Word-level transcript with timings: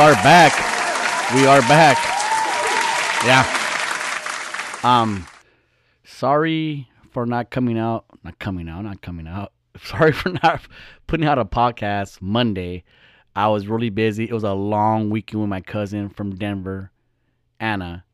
Are 0.00 0.14
back. 0.14 0.54
We 1.34 1.46
are 1.46 1.60
back. 1.60 1.98
Yeah. 3.22 3.44
Um 4.82 5.26
sorry 6.04 6.88
for 7.10 7.26
not 7.26 7.50
coming 7.50 7.78
out, 7.78 8.06
not 8.24 8.38
coming 8.38 8.66
out, 8.66 8.80
not 8.82 9.02
coming 9.02 9.28
out. 9.28 9.52
Sorry 9.84 10.12
for 10.12 10.30
not 10.42 10.62
putting 11.06 11.26
out 11.26 11.38
a 11.38 11.44
podcast 11.44 12.22
Monday. 12.22 12.82
I 13.36 13.48
was 13.48 13.66
really 13.66 13.90
busy. 13.90 14.24
It 14.24 14.32
was 14.32 14.42
a 14.42 14.54
long 14.54 15.10
weekend 15.10 15.42
with 15.42 15.50
my 15.50 15.60
cousin 15.60 16.08
from 16.08 16.34
Denver, 16.34 16.92
Anna. 17.60 18.06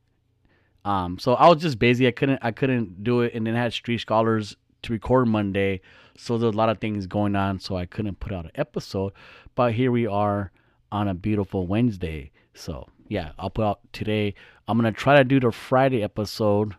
Um, 0.85 1.21
so 1.21 1.35
I 1.35 1.49
was 1.49 1.63
just 1.63 1.79
busy. 1.79 2.09
I 2.09 2.11
couldn't 2.11 2.41
I 2.43 2.51
couldn't 2.51 3.05
do 3.05 3.21
it, 3.21 3.33
and 3.33 3.47
then 3.47 3.55
I 3.55 3.63
had 3.63 3.73
Street 3.73 3.99
Scholars 3.99 4.57
to 4.83 4.93
record 4.93 5.29
Monday. 5.29 5.83
So 6.19 6.37
there's 6.37 6.53
a 6.53 6.59
lot 6.59 6.69
of 6.69 6.81
things 6.81 7.07
going 7.07 7.37
on, 7.37 7.61
so 7.61 7.77
I 7.77 7.87
couldn't 7.87 8.19
put 8.19 8.33
out 8.33 8.47
an 8.47 8.51
episode. 8.57 9.13
But 9.55 9.75
here 9.75 9.93
we 9.93 10.09
are 10.09 10.51
on 10.93 11.09
a 11.09 11.15
beautiful 11.15 11.67
Wednesday. 11.67 12.31
So 12.55 12.89
yeah, 13.09 13.33
I'll 13.39 13.51
put 13.51 13.65
out 13.65 13.81
today. 13.93 14.35
I'm 14.69 14.79
gonna 14.79 14.93
try 14.93 15.17
to 15.17 15.25
do 15.25 15.41
the 15.41 15.53
Friday 15.53 16.03
episode 16.03 16.75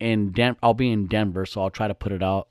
in 0.00 0.32
Den. 0.32 0.56
I'll 0.62 0.74
be 0.74 0.90
in 0.90 1.06
Denver, 1.06 1.46
so 1.46 1.62
I'll 1.62 1.70
try 1.70 1.88
to 1.88 1.94
put 1.94 2.12
it 2.12 2.22
out 2.22 2.48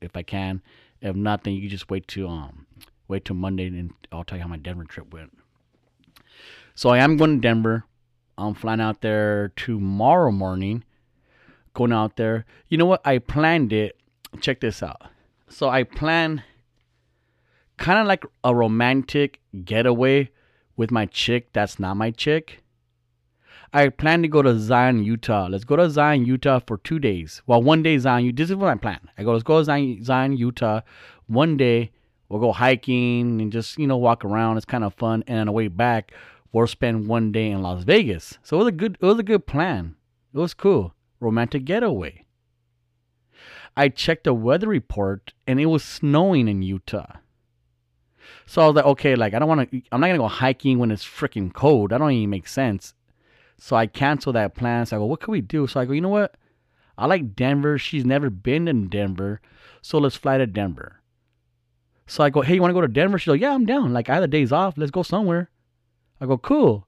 if 0.00 0.16
I 0.16 0.22
can. 0.22 0.62
If 1.00 1.14
not, 1.16 1.44
then 1.44 1.54
you 1.54 1.68
just 1.68 1.90
wait 1.90 2.08
to 2.08 2.28
um 2.28 2.66
wait 3.08 3.24
till 3.24 3.36
Monday, 3.36 3.66
and 3.66 3.92
I'll 4.12 4.24
tell 4.24 4.38
you 4.38 4.42
how 4.42 4.48
my 4.48 4.56
Denver 4.56 4.84
trip 4.84 5.12
went. 5.12 5.36
So 6.74 6.90
I 6.90 6.98
am 6.98 7.16
going 7.16 7.36
to 7.36 7.40
Denver. 7.40 7.84
I'm 8.36 8.54
flying 8.54 8.80
out 8.80 9.00
there 9.00 9.52
tomorrow 9.56 10.30
morning. 10.30 10.84
Going 11.72 11.92
out 11.92 12.16
there. 12.16 12.44
You 12.68 12.78
know 12.78 12.86
what? 12.86 13.00
I 13.06 13.18
planned 13.18 13.72
it. 13.72 13.98
Check 14.40 14.60
this 14.60 14.82
out. 14.82 15.02
So 15.48 15.68
I 15.68 15.84
planned 15.84 16.42
kind 17.76 17.98
of 17.98 18.06
like 18.06 18.24
a 18.44 18.54
romantic 18.54 19.40
getaway 19.64 20.30
with 20.76 20.90
my 20.90 21.06
chick 21.06 21.52
that's 21.52 21.78
not 21.78 21.96
my 21.96 22.10
chick. 22.10 22.62
I 23.72 23.88
plan 23.88 24.22
to 24.22 24.28
go 24.28 24.42
to 24.42 24.58
Zion, 24.58 25.04
Utah. 25.04 25.48
Let's 25.48 25.64
go 25.64 25.76
to 25.76 25.90
Zion, 25.90 26.24
Utah 26.24 26.60
for 26.66 26.78
two 26.78 26.98
days. 26.98 27.42
Well, 27.46 27.62
one 27.62 27.82
day 27.82 27.98
Zion. 27.98 28.34
This 28.34 28.50
is 28.50 28.56
what 28.56 28.70
I 28.70 28.76
plan. 28.76 29.00
I 29.18 29.22
go. 29.22 29.32
Let's 29.32 29.42
go 29.42 29.58
to 29.58 29.64
Zion, 29.64 30.02
Zion, 30.02 30.36
Utah. 30.36 30.80
One 31.26 31.56
day 31.56 31.90
we'll 32.28 32.40
go 32.40 32.52
hiking 32.52 33.40
and 33.40 33.52
just 33.52 33.78
you 33.78 33.86
know 33.86 33.96
walk 33.96 34.24
around. 34.24 34.56
It's 34.56 34.66
kind 34.66 34.84
of 34.84 34.94
fun. 34.94 35.24
And 35.26 35.40
on 35.40 35.46
the 35.46 35.52
way 35.52 35.68
back, 35.68 36.12
we'll 36.52 36.66
spend 36.66 37.08
one 37.08 37.32
day 37.32 37.50
in 37.50 37.62
Las 37.62 37.82
Vegas. 37.84 38.38
So 38.42 38.56
it 38.56 38.58
was 38.60 38.68
a 38.68 38.72
good. 38.72 38.98
It 39.00 39.06
was 39.06 39.18
a 39.18 39.24
good 39.24 39.46
plan. 39.46 39.96
It 40.32 40.38
was 40.38 40.54
cool. 40.54 40.94
Romantic 41.20 41.64
getaway. 41.64 42.24
I 43.76 43.88
checked 43.90 44.24
the 44.24 44.32
weather 44.32 44.68
report 44.68 45.34
and 45.46 45.60
it 45.60 45.66
was 45.66 45.84
snowing 45.84 46.48
in 46.48 46.62
Utah. 46.62 47.16
So 48.46 48.62
I 48.62 48.66
was 48.66 48.76
like, 48.76 48.84
okay, 48.84 49.16
like 49.16 49.34
I 49.34 49.38
don't 49.38 49.48
want 49.48 49.70
to. 49.70 49.82
I'm 49.92 50.00
not 50.00 50.06
gonna 50.06 50.18
go 50.18 50.28
hiking 50.28 50.78
when 50.78 50.90
it's 50.90 51.04
freaking 51.04 51.52
cold. 51.52 51.90
That 51.90 51.98
don't 51.98 52.12
even 52.12 52.30
make 52.30 52.46
sense. 52.46 52.94
So 53.58 53.74
I 53.74 53.86
canceled 53.86 54.36
that 54.36 54.54
plan. 54.54 54.86
So 54.86 54.96
I 54.96 54.98
go, 55.00 55.06
what 55.06 55.20
can 55.20 55.32
we 55.32 55.40
do? 55.40 55.66
So 55.66 55.80
I 55.80 55.84
go, 55.84 55.92
you 55.92 56.00
know 56.00 56.08
what? 56.08 56.36
I 56.98 57.06
like 57.06 57.34
Denver. 57.34 57.78
She's 57.78 58.04
never 58.04 58.30
been 58.30 58.68
in 58.68 58.88
Denver, 58.88 59.40
so 59.82 59.98
let's 59.98 60.16
fly 60.16 60.38
to 60.38 60.46
Denver. 60.46 61.00
So 62.06 62.22
I 62.22 62.30
go, 62.30 62.40
hey, 62.42 62.54
you 62.54 62.60
want 62.60 62.70
to 62.70 62.74
go 62.74 62.80
to 62.80 62.88
Denver? 62.88 63.18
She's 63.18 63.28
like, 63.28 63.40
yeah, 63.40 63.52
I'm 63.52 63.66
down. 63.66 63.92
Like 63.92 64.08
I 64.08 64.14
had 64.14 64.22
the 64.22 64.28
days 64.28 64.52
off. 64.52 64.78
Let's 64.78 64.92
go 64.92 65.02
somewhere. 65.02 65.50
I 66.20 66.26
go, 66.26 66.38
cool. 66.38 66.86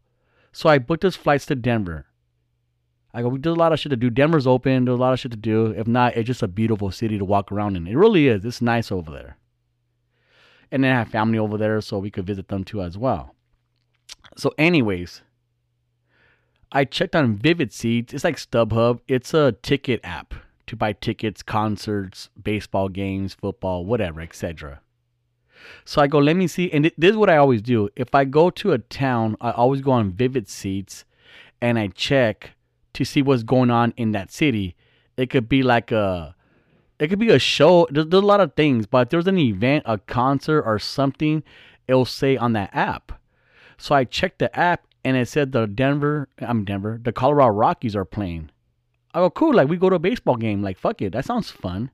So 0.52 0.68
I 0.68 0.78
booked 0.78 1.04
us 1.04 1.16
flights 1.16 1.46
to 1.46 1.56
Denver. 1.56 2.06
I 3.12 3.22
go, 3.22 3.28
we 3.28 3.38
did 3.38 3.50
a 3.50 3.54
lot 3.54 3.72
of 3.72 3.80
shit 3.80 3.90
to 3.90 3.96
do. 3.96 4.10
Denver's 4.10 4.46
open. 4.46 4.84
There's 4.84 4.98
a 4.98 5.00
lot 5.00 5.12
of 5.12 5.18
shit 5.18 5.32
to 5.32 5.36
do. 5.36 5.66
If 5.66 5.86
not, 5.88 6.16
it's 6.16 6.26
just 6.26 6.42
a 6.42 6.48
beautiful 6.48 6.90
city 6.90 7.18
to 7.18 7.24
walk 7.24 7.50
around 7.50 7.76
in. 7.76 7.86
It 7.86 7.96
really 7.96 8.28
is. 8.28 8.44
It's 8.44 8.62
nice 8.62 8.92
over 8.92 9.10
there. 9.10 9.37
And 10.70 10.84
then 10.84 10.92
I 10.94 10.98
have 10.98 11.08
family 11.08 11.38
over 11.38 11.56
there, 11.56 11.80
so 11.80 11.98
we 11.98 12.10
could 12.10 12.26
visit 12.26 12.48
them 12.48 12.64
too 12.64 12.82
as 12.82 12.98
well. 12.98 13.34
So, 14.36 14.52
anyways, 14.58 15.22
I 16.70 16.84
checked 16.84 17.16
on 17.16 17.36
Vivid 17.36 17.72
Seats. 17.72 18.12
It's 18.12 18.24
like 18.24 18.36
StubHub. 18.36 19.00
It's 19.08 19.32
a 19.32 19.52
ticket 19.62 20.00
app 20.04 20.34
to 20.66 20.76
buy 20.76 20.92
tickets, 20.92 21.42
concerts, 21.42 22.28
baseball 22.40 22.88
games, 22.88 23.34
football, 23.34 23.86
whatever, 23.86 24.20
etc. 24.20 24.80
So 25.84 26.00
I 26.02 26.06
go, 26.06 26.18
let 26.18 26.36
me 26.36 26.46
see. 26.46 26.70
And 26.70 26.90
this 26.96 27.10
is 27.10 27.16
what 27.16 27.30
I 27.30 27.36
always 27.36 27.62
do. 27.62 27.88
If 27.96 28.14
I 28.14 28.24
go 28.24 28.50
to 28.50 28.72
a 28.72 28.78
town, 28.78 29.36
I 29.40 29.50
always 29.50 29.80
go 29.80 29.92
on 29.92 30.12
Vivid 30.12 30.48
Seats 30.48 31.04
and 31.60 31.78
I 31.78 31.88
check 31.88 32.52
to 32.94 33.04
see 33.04 33.22
what's 33.22 33.42
going 33.42 33.70
on 33.70 33.92
in 33.96 34.12
that 34.12 34.30
city. 34.30 34.76
It 35.16 35.30
could 35.30 35.48
be 35.48 35.62
like 35.62 35.90
a 35.90 36.34
it 36.98 37.08
could 37.08 37.18
be 37.18 37.30
a 37.30 37.38
show. 37.38 37.86
There's, 37.90 38.06
there's, 38.06 38.22
a 38.22 38.26
lot 38.26 38.40
of 38.40 38.54
things, 38.54 38.86
but 38.86 39.06
if 39.06 39.10
there's 39.10 39.26
an 39.26 39.38
event, 39.38 39.84
a 39.86 39.98
concert, 39.98 40.62
or 40.62 40.78
something, 40.78 41.42
it'll 41.86 42.04
say 42.04 42.36
on 42.36 42.52
that 42.54 42.70
app. 42.74 43.12
So 43.76 43.94
I 43.94 44.04
checked 44.04 44.40
the 44.40 44.56
app 44.58 44.86
and 45.04 45.16
it 45.16 45.28
said 45.28 45.52
the 45.52 45.66
Denver, 45.66 46.28
I'm 46.38 46.64
Denver, 46.64 47.00
the 47.02 47.12
Colorado 47.12 47.52
Rockies 47.52 47.94
are 47.94 48.04
playing. 48.04 48.50
I 49.14 49.20
go, 49.20 49.30
cool, 49.30 49.54
like 49.54 49.68
we 49.68 49.76
go 49.76 49.88
to 49.88 49.96
a 49.96 50.00
baseball 50.00 50.36
game. 50.36 50.62
Like, 50.62 50.78
fuck 50.78 51.00
it, 51.00 51.12
that 51.12 51.24
sounds 51.24 51.50
fun. 51.50 51.90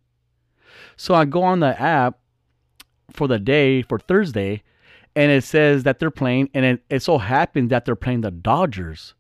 So 0.97 1.15
I 1.15 1.25
go 1.25 1.43
on 1.43 1.61
the 1.61 1.81
app 1.81 2.19
for 3.13 3.29
the 3.29 3.39
day, 3.39 3.83
for 3.83 3.99
Thursday, 3.99 4.63
and 5.15 5.31
it 5.31 5.45
says 5.45 5.85
that 5.85 5.99
they're 5.99 6.11
playing, 6.11 6.51
and 6.55 6.65
it, 6.65 6.83
it 6.91 7.03
so 7.03 7.19
happens 7.19 7.71
that 7.71 7.85
they're 7.85 7.95
playing 7.95 8.23
the 8.23 8.31
Dodgers. 8.31 9.15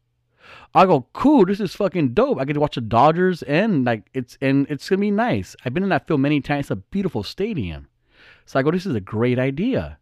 I 0.74 0.86
go, 0.86 1.06
cool, 1.12 1.46
this 1.46 1.60
is 1.60 1.74
fucking 1.74 2.14
dope. 2.14 2.38
I 2.40 2.44
get 2.44 2.54
to 2.54 2.60
watch 2.60 2.74
the 2.74 2.80
Dodgers 2.80 3.42
and 3.44 3.84
like 3.84 4.10
it's 4.12 4.36
and 4.40 4.66
it's 4.68 4.88
gonna 4.88 5.00
be 5.00 5.10
nice. 5.10 5.54
I've 5.64 5.72
been 5.72 5.84
in 5.84 5.88
that 5.90 6.06
field 6.08 6.20
many 6.20 6.40
times. 6.40 6.64
It's 6.64 6.70
a 6.70 6.76
beautiful 6.76 7.22
stadium. 7.22 7.88
So 8.46 8.58
I 8.58 8.62
go, 8.62 8.70
this 8.70 8.86
is 8.86 8.94
a 8.94 9.00
great 9.00 9.38
idea. 9.38 9.98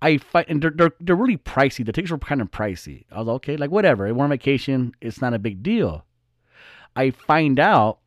I 0.00 0.18
fight 0.18 0.46
and 0.48 0.62
they're, 0.62 0.70
they're 0.70 0.92
they're 1.00 1.16
really 1.16 1.36
pricey. 1.36 1.84
The 1.84 1.92
tickets 1.92 2.10
were 2.10 2.18
kind 2.18 2.40
of 2.40 2.50
pricey. 2.50 3.04
I 3.10 3.18
was 3.18 3.26
like, 3.26 3.34
okay, 3.36 3.56
like 3.56 3.70
whatever. 3.70 4.12
We're 4.12 4.24
on 4.24 4.30
vacation. 4.30 4.94
It's 5.00 5.20
not 5.20 5.34
a 5.34 5.38
big 5.38 5.62
deal. 5.62 6.04
I 6.94 7.10
find 7.10 7.58
out 7.58 7.98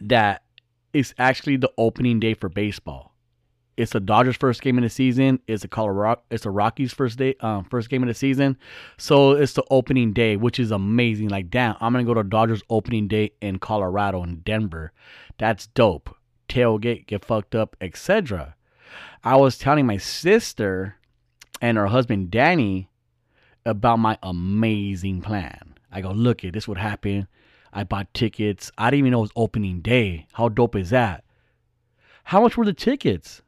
that 0.00 0.44
it's 0.92 1.12
actually 1.18 1.56
the 1.56 1.72
opening 1.76 2.20
day 2.20 2.34
for 2.34 2.48
baseball. 2.48 3.15
It's 3.76 3.92
the 3.92 4.00
Dodgers' 4.00 4.36
first 4.36 4.62
game 4.62 4.78
of 4.78 4.82
the 4.82 4.90
season. 4.90 5.40
It's 5.46 5.64
a 5.64 5.68
Colorado. 5.68 6.22
It's 6.30 6.44
the 6.44 6.50
Rockies' 6.50 6.94
first 6.94 7.18
day, 7.18 7.34
um, 7.40 7.64
first 7.64 7.90
game 7.90 8.02
of 8.02 8.08
the 8.08 8.14
season. 8.14 8.56
So 8.96 9.32
it's 9.32 9.52
the 9.52 9.64
opening 9.70 10.12
day, 10.12 10.36
which 10.36 10.58
is 10.58 10.70
amazing. 10.70 11.28
Like, 11.28 11.50
damn, 11.50 11.76
I'm 11.80 11.92
gonna 11.92 12.04
go 12.04 12.14
to 12.14 12.22
Dodgers 12.22 12.62
opening 12.70 13.06
day 13.06 13.32
in 13.42 13.58
Colorado 13.58 14.22
and 14.22 14.42
Denver. 14.44 14.92
That's 15.38 15.66
dope. 15.68 16.14
Tailgate, 16.48 17.06
get 17.06 17.24
fucked 17.24 17.54
up, 17.54 17.76
etc. 17.80 18.54
I 19.22 19.36
was 19.36 19.58
telling 19.58 19.86
my 19.86 19.96
sister 19.98 20.96
and 21.60 21.76
her 21.76 21.88
husband 21.88 22.30
Danny 22.30 22.88
about 23.64 23.98
my 23.98 24.16
amazing 24.22 25.20
plan. 25.20 25.74
I 25.90 26.00
go, 26.00 26.12
look 26.12 26.44
it, 26.44 26.52
this 26.52 26.68
would 26.68 26.78
happen. 26.78 27.26
I 27.72 27.84
bought 27.84 28.14
tickets. 28.14 28.70
I 28.78 28.90
didn't 28.90 29.00
even 29.00 29.12
know 29.12 29.18
it 29.18 29.22
was 29.22 29.30
opening 29.36 29.80
day. 29.80 30.26
How 30.32 30.48
dope 30.48 30.76
is 30.76 30.90
that? 30.90 31.24
How 32.24 32.40
much 32.40 32.56
were 32.56 32.64
the 32.64 32.72
tickets? 32.72 33.42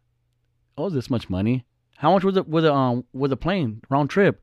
Oh, 0.78 0.88
this 0.88 1.10
much 1.10 1.28
money. 1.28 1.64
How 1.98 2.12
much 2.12 2.24
was 2.24 2.36
it 2.36 2.48
was 2.48 2.64
it 2.64 2.70
um 2.70 3.04
was 3.12 3.32
a 3.32 3.36
plane 3.36 3.82
round 3.90 4.08
trip? 4.08 4.42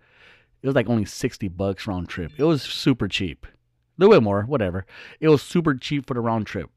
It 0.62 0.68
was 0.68 0.76
like 0.76 0.90
only 0.90 1.06
sixty 1.06 1.48
bucks 1.48 1.88
round 1.88 2.10
trip. 2.10 2.34
It 2.38 2.44
was 2.44 2.62
super 2.62 3.08
cheap. 3.08 3.46
A 3.46 3.50
little 3.98 4.16
bit 4.16 4.24
more, 4.24 4.44
whatever. 4.44 4.86
It 5.20 5.30
was 5.30 5.42
super 5.42 5.74
cheap 5.74 6.06
for 6.06 6.14
the 6.14 6.20
round 6.20 6.48
trip. 6.48 6.70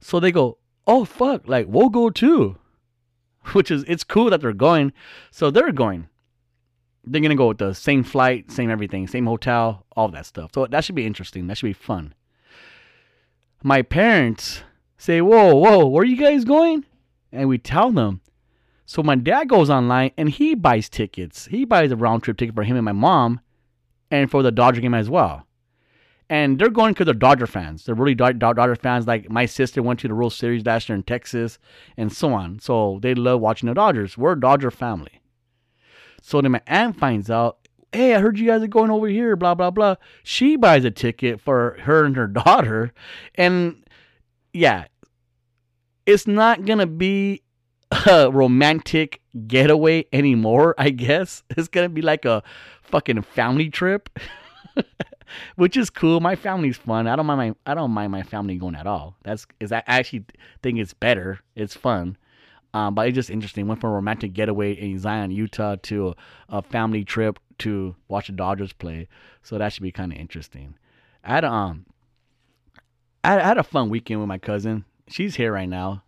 So 0.00 0.20
they 0.20 0.30
go, 0.30 0.58
oh 0.86 1.04
fuck, 1.04 1.48
like 1.48 1.66
we'll 1.68 1.88
go 1.88 2.10
too. 2.10 2.56
Which 3.52 3.70
is 3.70 3.84
it's 3.88 4.04
cool 4.04 4.30
that 4.30 4.40
they're 4.40 4.52
going. 4.52 4.92
So 5.30 5.50
they're 5.50 5.72
going. 5.72 6.08
They're 7.06 7.20
gonna 7.20 7.34
go 7.34 7.48
with 7.48 7.58
the 7.58 7.74
same 7.74 8.04
flight, 8.04 8.50
same 8.50 8.70
everything, 8.70 9.06
same 9.08 9.26
hotel, 9.26 9.84
all 9.96 10.08
that 10.08 10.26
stuff. 10.26 10.52
So 10.54 10.66
that 10.66 10.84
should 10.84 10.94
be 10.94 11.06
interesting. 11.06 11.48
That 11.48 11.58
should 11.58 11.66
be 11.66 11.72
fun. 11.72 12.14
My 13.62 13.82
parents 13.82 14.62
say, 14.96 15.20
Whoa, 15.20 15.54
whoa, 15.56 15.86
where 15.86 16.02
are 16.02 16.06
you 16.06 16.16
guys 16.16 16.44
going? 16.44 16.84
And 17.34 17.48
we 17.48 17.58
tell 17.58 17.90
them. 17.90 18.20
So 18.86 19.02
my 19.02 19.14
dad 19.14 19.48
goes 19.48 19.70
online 19.70 20.12
and 20.16 20.28
he 20.28 20.54
buys 20.54 20.88
tickets. 20.88 21.46
He 21.46 21.64
buys 21.64 21.90
a 21.90 21.96
round 21.96 22.22
trip 22.22 22.36
ticket 22.36 22.54
for 22.54 22.64
him 22.64 22.76
and 22.76 22.84
my 22.84 22.92
mom, 22.92 23.40
and 24.10 24.30
for 24.30 24.42
the 24.42 24.52
Dodger 24.52 24.80
game 24.80 24.94
as 24.94 25.08
well. 25.08 25.46
And 26.30 26.58
they're 26.58 26.70
going 26.70 26.94
because 26.94 27.06
they're 27.06 27.14
Dodger 27.14 27.46
fans. 27.46 27.84
They're 27.84 27.94
really 27.94 28.14
Dodger 28.14 28.76
fans. 28.76 29.06
Like 29.06 29.30
my 29.30 29.46
sister 29.46 29.82
went 29.82 30.00
to 30.00 30.08
the 30.08 30.14
World 30.14 30.32
Series 30.32 30.64
last 30.64 30.88
year 30.88 30.96
in 30.96 31.02
Texas, 31.02 31.58
and 31.96 32.12
so 32.12 32.32
on. 32.32 32.58
So 32.60 32.98
they 33.02 33.14
love 33.14 33.40
watching 33.40 33.68
the 33.68 33.74
Dodgers. 33.74 34.16
We're 34.16 34.32
a 34.32 34.40
Dodger 34.40 34.70
family. 34.70 35.20
So 36.22 36.40
then 36.40 36.52
my 36.52 36.62
aunt 36.66 36.98
finds 36.98 37.30
out, 37.30 37.68
hey, 37.92 38.14
I 38.14 38.20
heard 38.20 38.38
you 38.38 38.46
guys 38.46 38.62
are 38.62 38.66
going 38.66 38.90
over 38.90 39.06
here, 39.06 39.36
blah 39.36 39.54
blah 39.54 39.70
blah. 39.70 39.96
She 40.22 40.56
buys 40.56 40.84
a 40.84 40.90
ticket 40.90 41.40
for 41.40 41.76
her 41.80 42.04
and 42.04 42.16
her 42.16 42.26
daughter, 42.44 42.92
and 43.34 43.84
yeah, 44.52 44.86
it's 46.06 46.26
not 46.26 46.64
gonna 46.64 46.86
be 46.86 47.42
a 48.06 48.30
romantic 48.30 49.20
getaway 49.46 50.06
anymore, 50.12 50.74
I 50.78 50.90
guess. 50.90 51.42
It's 51.50 51.68
gonna 51.68 51.88
be 51.88 52.02
like 52.02 52.24
a 52.24 52.42
fucking 52.82 53.22
family 53.22 53.70
trip. 53.70 54.08
Which 55.56 55.76
is 55.76 55.90
cool. 55.90 56.20
My 56.20 56.36
family's 56.36 56.76
fun. 56.76 57.06
I 57.06 57.16
don't 57.16 57.26
mind 57.26 57.38
my 57.38 57.70
I 57.70 57.74
don't 57.74 57.90
mind 57.90 58.12
my 58.12 58.22
family 58.22 58.56
going 58.56 58.76
at 58.76 58.86
all. 58.86 59.16
That's 59.24 59.46
is 59.58 59.72
I 59.72 59.82
actually 59.86 60.24
think 60.62 60.78
it's 60.78 60.94
better. 60.94 61.40
It's 61.56 61.74
fun. 61.74 62.16
Um, 62.72 62.94
but 62.94 63.06
it's 63.06 63.14
just 63.14 63.30
interesting. 63.30 63.66
Went 63.68 63.80
from 63.80 63.90
a 63.90 63.94
romantic 63.94 64.32
getaway 64.32 64.72
in 64.72 64.98
Zion, 64.98 65.30
Utah, 65.30 65.76
to 65.84 66.08
a, 66.08 66.58
a 66.58 66.62
family 66.62 67.04
trip 67.04 67.38
to 67.58 67.94
watch 68.08 68.26
the 68.26 68.32
Dodgers 68.32 68.72
play. 68.72 69.06
So 69.42 69.58
that 69.58 69.72
should 69.72 69.84
be 69.84 69.92
kind 69.92 70.12
of 70.12 70.18
interesting. 70.18 70.74
I 71.22 71.34
had 71.34 71.44
um, 71.44 71.86
I 73.22 73.36
I 73.40 73.42
had 73.42 73.58
a 73.58 73.62
fun 73.62 73.90
weekend 73.90 74.20
with 74.20 74.28
my 74.28 74.38
cousin. 74.38 74.84
She's 75.08 75.36
here 75.36 75.52
right 75.52 75.68
now. 75.68 76.02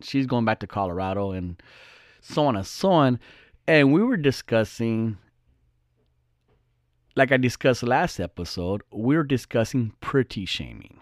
She's 0.00 0.26
going 0.26 0.44
back 0.44 0.60
to 0.60 0.66
Colorado 0.66 1.32
and 1.32 1.62
so 2.20 2.46
on 2.46 2.56
and 2.56 2.66
so 2.66 2.90
on. 2.90 3.20
And 3.66 3.92
we 3.92 4.02
were 4.02 4.16
discussing, 4.16 5.16
like 7.14 7.32
I 7.32 7.36
discussed 7.36 7.82
last 7.82 8.18
episode, 8.20 8.82
we 8.92 9.16
were 9.16 9.24
discussing 9.24 9.92
pretty 10.00 10.44
shaming. 10.44 10.98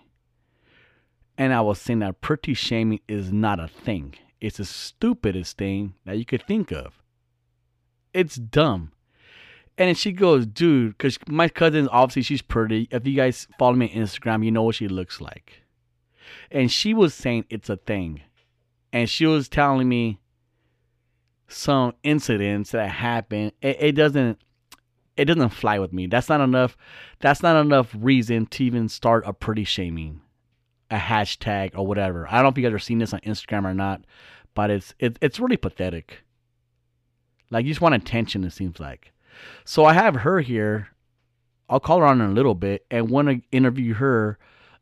And 1.38 1.54
I 1.54 1.62
was 1.62 1.80
saying 1.80 2.00
that 2.00 2.20
pretty 2.20 2.52
shaming 2.54 3.00
is 3.08 3.32
not 3.32 3.58
a 3.58 3.68
thing. 3.68 4.14
It's 4.40 4.58
the 4.58 4.64
stupidest 4.64 5.56
thing 5.56 5.94
that 6.04 6.18
you 6.18 6.24
could 6.24 6.46
think 6.46 6.70
of. 6.70 7.02
It's 8.12 8.36
dumb. 8.36 8.92
And 9.78 9.96
she 9.96 10.12
goes, 10.12 10.44
dude, 10.44 10.98
because 10.98 11.18
my 11.26 11.48
cousin, 11.48 11.88
obviously, 11.88 12.22
she's 12.22 12.42
pretty. 12.42 12.88
If 12.90 13.06
you 13.06 13.16
guys 13.16 13.48
follow 13.58 13.76
me 13.76 13.90
on 13.94 14.02
Instagram, 14.02 14.44
you 14.44 14.50
know 14.50 14.62
what 14.62 14.74
she 14.74 14.88
looks 14.88 15.22
like. 15.22 15.59
And 16.50 16.70
she 16.70 16.94
was 16.94 17.14
saying 17.14 17.46
it's 17.50 17.68
a 17.68 17.76
thing. 17.76 18.22
And 18.92 19.08
she 19.08 19.26
was 19.26 19.48
telling 19.48 19.88
me 19.88 20.18
some 21.48 21.94
incidents 22.02 22.70
that 22.72 22.88
happened. 22.88 23.52
It, 23.62 23.76
it 23.80 23.92
doesn't 23.92 24.38
it 25.16 25.26
doesn't 25.26 25.50
fly 25.50 25.78
with 25.78 25.92
me. 25.92 26.06
That's 26.06 26.28
not 26.28 26.40
enough. 26.40 26.76
That's 27.20 27.42
not 27.42 27.60
enough 27.60 27.94
reason 27.98 28.46
to 28.46 28.64
even 28.64 28.88
start 28.88 29.24
a 29.26 29.34
pretty 29.34 29.64
shaming, 29.64 30.22
a 30.90 30.96
hashtag 30.96 31.72
or 31.76 31.86
whatever. 31.86 32.26
I 32.26 32.36
don't 32.36 32.44
know 32.44 32.48
if 32.48 32.58
you 32.58 32.64
guys 32.64 32.72
are 32.72 32.78
seeing 32.78 33.00
this 33.00 33.12
on 33.12 33.20
Instagram 33.20 33.64
or 33.64 33.74
not, 33.74 34.02
but 34.54 34.70
it's 34.70 34.94
it, 34.98 35.18
it's 35.20 35.38
really 35.38 35.58
pathetic. 35.58 36.22
Like 37.50 37.66
you 37.66 37.70
just 37.70 37.80
want 37.80 37.94
attention. 37.94 38.44
It 38.44 38.52
seems 38.52 38.80
like. 38.80 39.12
So 39.64 39.84
I 39.84 39.92
have 39.92 40.16
her 40.16 40.40
here. 40.40 40.88
I'll 41.68 41.80
call 41.80 41.98
her 42.00 42.06
on 42.06 42.20
in 42.20 42.30
a 42.30 42.34
little 42.34 42.54
bit 42.54 42.86
and 42.90 43.10
want 43.10 43.28
to 43.28 43.42
interview 43.52 43.94
her 43.94 44.38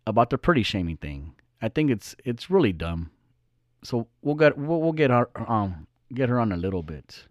about 0.07 0.31
the 0.31 0.39
pretty 0.39 0.63
shaming 0.63 0.97
thing. 0.97 1.35
I 1.61 1.69
think 1.69 1.91
it's 1.91 2.15
it's 2.25 2.51
really 2.51 2.73
dumb. 2.73 3.11
So 3.83 4.09
we'll 4.23 4.35
get 4.35 4.59
we'll, 4.59 4.81
we'll 4.81 4.93
get 4.93 5.11
her 5.11 5.29
um 5.51 5.87
get 6.13 6.29
her 6.29 6.41
on 6.41 6.53
a 6.53 6.57
little 6.57 6.83
bit. 6.83 7.25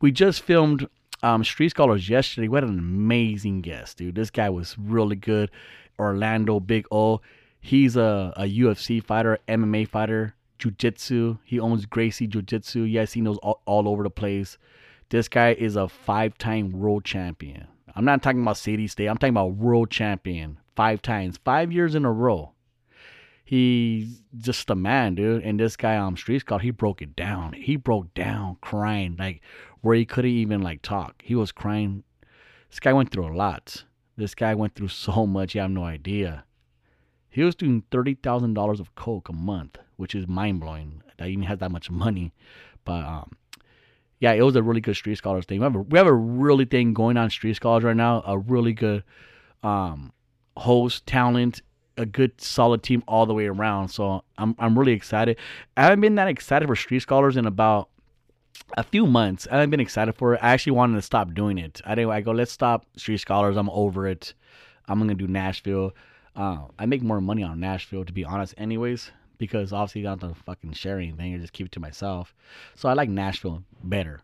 We 0.00 0.12
just 0.12 0.42
filmed 0.42 0.88
um, 1.22 1.42
Street 1.42 1.70
Scholars 1.70 2.08
yesterday. 2.08 2.48
We 2.48 2.56
had 2.56 2.64
an 2.64 2.78
amazing 2.78 3.62
guest, 3.62 3.98
dude. 3.98 4.14
This 4.14 4.30
guy 4.30 4.50
was 4.50 4.76
really 4.78 5.16
good. 5.16 5.50
Orlando 5.98 6.60
Big 6.60 6.86
O. 6.90 7.20
He's 7.60 7.96
a, 7.96 8.32
a 8.36 8.42
UFC 8.42 9.02
fighter, 9.02 9.38
MMA 9.48 9.88
fighter, 9.88 10.34
jiu-jitsu. 10.58 11.38
He 11.44 11.58
owns 11.58 11.86
Gracie 11.86 12.26
Jiu-Jitsu. 12.26 12.82
Yes, 12.82 13.14
he 13.14 13.22
knows 13.22 13.38
all, 13.38 13.62
all 13.64 13.88
over 13.88 14.02
the 14.02 14.10
place. 14.10 14.58
This 15.08 15.28
guy 15.28 15.52
is 15.52 15.76
a 15.76 15.88
five-time 15.88 16.72
world 16.72 17.04
champion. 17.04 17.66
I'm 17.96 18.04
not 18.04 18.22
talking 18.22 18.42
about 18.42 18.58
city 18.58 18.86
state. 18.86 19.06
I'm 19.06 19.16
talking 19.16 19.32
about 19.32 19.54
world 19.54 19.90
champion. 19.90 20.58
Five 20.76 21.02
times. 21.02 21.38
Five 21.44 21.72
years 21.72 21.94
in 21.94 22.04
a 22.04 22.12
row 22.12 22.54
he's 23.44 24.22
just 24.36 24.70
a 24.70 24.74
man, 24.74 25.14
dude. 25.14 25.44
And 25.44 25.60
this 25.60 25.76
guy 25.76 25.96
on 25.96 26.08
um, 26.08 26.16
Street 26.16 26.40
Scott, 26.40 26.62
he 26.62 26.70
broke 26.70 27.02
it 27.02 27.14
down. 27.14 27.52
He 27.52 27.76
broke 27.76 28.12
down 28.14 28.56
crying, 28.60 29.16
like 29.18 29.42
where 29.82 29.94
he 29.94 30.04
couldn't 30.04 30.30
even 30.30 30.62
like 30.62 30.82
talk. 30.82 31.22
He 31.22 31.34
was 31.34 31.52
crying. 31.52 32.02
This 32.70 32.80
guy 32.80 32.92
went 32.92 33.10
through 33.10 33.28
a 33.28 33.36
lot. 33.36 33.84
This 34.16 34.34
guy 34.34 34.54
went 34.54 34.74
through 34.74 34.88
so 35.06 35.26
much, 35.26 35.54
you 35.54 35.60
have 35.60 35.70
no 35.70 35.84
idea. 35.84 36.44
He 37.28 37.42
was 37.42 37.54
doing 37.54 37.84
thirty 37.90 38.14
thousand 38.14 38.54
dollars 38.54 38.80
of 38.80 38.94
coke 38.94 39.28
a 39.28 39.32
month, 39.32 39.78
which 39.96 40.14
is 40.14 40.28
mind 40.28 40.60
blowing. 40.60 41.02
That 41.18 41.28
even 41.28 41.44
has 41.44 41.58
that 41.58 41.70
much 41.70 41.90
money. 41.90 42.32
But 42.84 43.04
um 43.04 43.32
yeah, 44.20 44.32
it 44.32 44.42
was 44.42 44.56
a 44.56 44.62
really 44.62 44.80
good 44.80 44.94
Street 44.94 45.16
Scholars 45.16 45.44
thing. 45.44 45.58
We 45.58 45.64
have 45.64 45.74
a, 45.74 45.80
we 45.80 45.98
have 45.98 46.06
a 46.06 46.14
really 46.14 46.64
thing 46.64 46.94
going 46.94 47.16
on 47.16 47.28
Street 47.30 47.54
Scholars 47.54 47.82
right 47.84 47.96
now. 47.96 48.22
A 48.24 48.38
really 48.38 48.72
good 48.72 49.02
um 49.64 50.12
host, 50.56 51.06
talent, 51.06 51.62
a 51.96 52.06
good 52.06 52.40
solid 52.40 52.82
team 52.82 53.02
all 53.06 53.26
the 53.26 53.34
way 53.34 53.46
around. 53.46 53.88
So 53.88 54.24
I'm 54.38 54.54
I'm 54.58 54.78
really 54.78 54.92
excited. 54.92 55.36
I 55.76 55.82
haven't 55.82 56.00
been 56.00 56.16
that 56.16 56.28
excited 56.28 56.66
for 56.66 56.76
Street 56.76 57.00
Scholars 57.00 57.36
in 57.36 57.46
about 57.46 57.88
a 58.76 58.82
few 58.82 59.06
months. 59.06 59.46
I 59.50 59.56
haven't 59.56 59.70
been 59.70 59.80
excited 59.80 60.14
for 60.14 60.34
it. 60.34 60.40
I 60.42 60.52
actually 60.52 60.72
wanted 60.72 60.96
to 60.96 61.02
stop 61.02 61.34
doing 61.34 61.58
it. 61.58 61.80
I 61.84 61.94
didn't. 61.94 62.10
I 62.10 62.20
go, 62.20 62.32
let's 62.32 62.52
stop 62.52 62.86
Street 62.96 63.18
Scholars. 63.18 63.56
I'm 63.56 63.70
over 63.70 64.06
it. 64.06 64.34
I'm 64.86 64.98
gonna 64.98 65.14
do 65.14 65.26
Nashville. 65.26 65.94
Uh, 66.36 66.64
I 66.78 66.86
make 66.86 67.02
more 67.02 67.20
money 67.20 67.42
on 67.42 67.60
Nashville 67.60 68.04
to 68.04 68.12
be 68.12 68.24
honest, 68.24 68.54
anyways, 68.58 69.10
because 69.38 69.72
obviously 69.72 70.06
I 70.06 70.14
don't 70.16 70.34
to 70.34 70.42
fucking 70.42 70.72
share 70.72 70.98
anything. 70.98 71.34
I 71.34 71.38
just 71.38 71.52
keep 71.52 71.66
it 71.66 71.72
to 71.72 71.80
myself. 71.80 72.34
So 72.74 72.88
I 72.88 72.94
like 72.94 73.08
Nashville 73.08 73.62
better. 73.82 74.20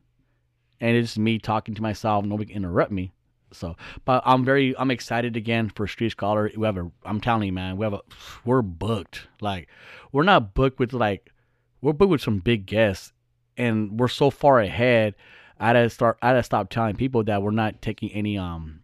And 0.81 0.97
it's 0.97 1.19
me 1.19 1.39
talking 1.39 1.75
to 1.75 1.83
myself. 1.83 2.25
Nobody 2.25 2.53
can 2.53 2.65
interrupt 2.65 2.91
me. 2.91 3.13
So, 3.53 3.77
but 4.05 4.23
I'm 4.25 4.45
very, 4.45 4.77
I'm 4.79 4.91
excited 4.91 5.37
again 5.37 5.71
for 5.75 5.87
Street 5.87 6.11
Scholar. 6.11 6.51
We 6.57 6.67
have 6.67 6.77
a, 6.77 6.91
I'm 7.05 7.21
telling 7.21 7.45
you, 7.45 7.53
man, 7.53 7.77
we 7.77 7.85
have 7.85 7.95
a, 7.95 8.01
we're 8.45 8.63
booked. 8.63 9.27
Like, 9.41 9.69
we're 10.13 10.23
not 10.23 10.55
booked 10.55 10.79
with 10.79 10.93
like, 10.93 11.33
we're 11.81 11.93
booked 11.93 12.11
with 12.11 12.21
some 12.21 12.39
big 12.39 12.67
guests, 12.67 13.13
and 13.57 13.99
we're 13.99 14.09
so 14.09 14.31
far 14.31 14.61
ahead. 14.61 15.15
I 15.59 15.69
had 15.69 15.73
to 15.75 15.91
start, 15.91 16.19
I 16.23 16.29
had 16.29 16.35
to 16.35 16.43
stop 16.43 16.71
telling 16.71 16.97
people 16.97 17.25
that 17.25 17.43
we're 17.43 17.51
not 17.51 17.83
taking 17.83 18.11
any, 18.13 18.39
um, 18.39 18.81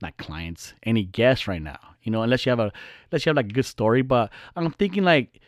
not 0.00 0.16
clients, 0.16 0.74
any 0.82 1.04
guests 1.04 1.46
right 1.46 1.62
now. 1.62 1.78
You 2.02 2.10
know, 2.10 2.22
unless 2.22 2.44
you 2.44 2.50
have 2.50 2.58
a, 2.58 2.72
unless 3.10 3.24
you 3.24 3.30
have 3.30 3.36
like 3.36 3.46
a 3.46 3.54
good 3.54 3.66
story. 3.66 4.02
But 4.02 4.32
I'm 4.56 4.72
thinking 4.72 5.04
like, 5.04 5.40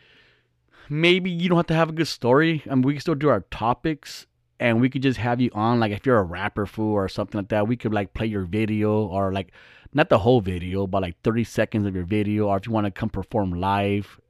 maybe 0.89 1.31
you 1.31 1.49
don't 1.49 1.59
have 1.59 1.67
to 1.67 1.75
have 1.75 1.89
a 1.89 1.93
good 1.93 2.07
story. 2.07 2.63
I 2.67 2.75
mean, 2.75 2.83
we 2.83 2.93
can 2.93 3.01
still 3.01 3.17
do 3.17 3.29
our 3.29 3.41
topics 3.51 4.27
and 4.61 4.81
we 4.81 4.89
could 4.89 5.03
just 5.03 5.19
have 5.19 5.41
you 5.41 5.51
on 5.53 5.81
like 5.81 5.93
if 5.93 6.07
you're 6.07 6.19
a 6.19 6.23
rapper 6.23 6.67
fool 6.67 6.93
or 6.93 7.09
something 7.09 7.39
like 7.39 7.49
that 7.49 7.67
we 7.67 7.77
could 7.77 7.93
like 7.93 8.15
play 8.15 8.27
your 8.27 8.45
video 8.45 9.07
or 9.07 9.33
like 9.33 9.53
not 9.93 10.09
the 10.09 10.19
whole 10.19 10.41
video 10.41 10.87
but 10.87 11.03
like 11.03 11.21
30 11.23 11.45
seconds 11.45 11.87
of 11.87 11.95
your 11.95 12.05
video 12.05 12.49
or 12.49 12.57
if 12.57 12.67
you 12.67 12.73
want 12.73 12.87
to 12.87 12.91
come 12.91 13.09
perform 13.09 13.53
live 13.53 14.21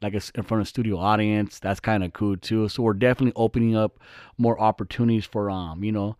like 0.00 0.14
in 0.14 0.42
front 0.42 0.60
of 0.60 0.68
studio 0.68 0.98
audience 0.98 1.58
that's 1.60 1.80
kind 1.80 2.02
of 2.02 2.12
cool 2.12 2.36
too. 2.36 2.68
So 2.68 2.82
we're 2.82 2.94
definitely 2.94 3.32
opening 3.36 3.76
up 3.76 4.00
more 4.36 4.60
opportunities 4.60 5.24
for 5.24 5.48
um 5.48 5.84
you 5.84 5.92
know 5.92 6.16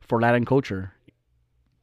for 0.00 0.20
latin 0.20 0.44
culture. 0.44 0.92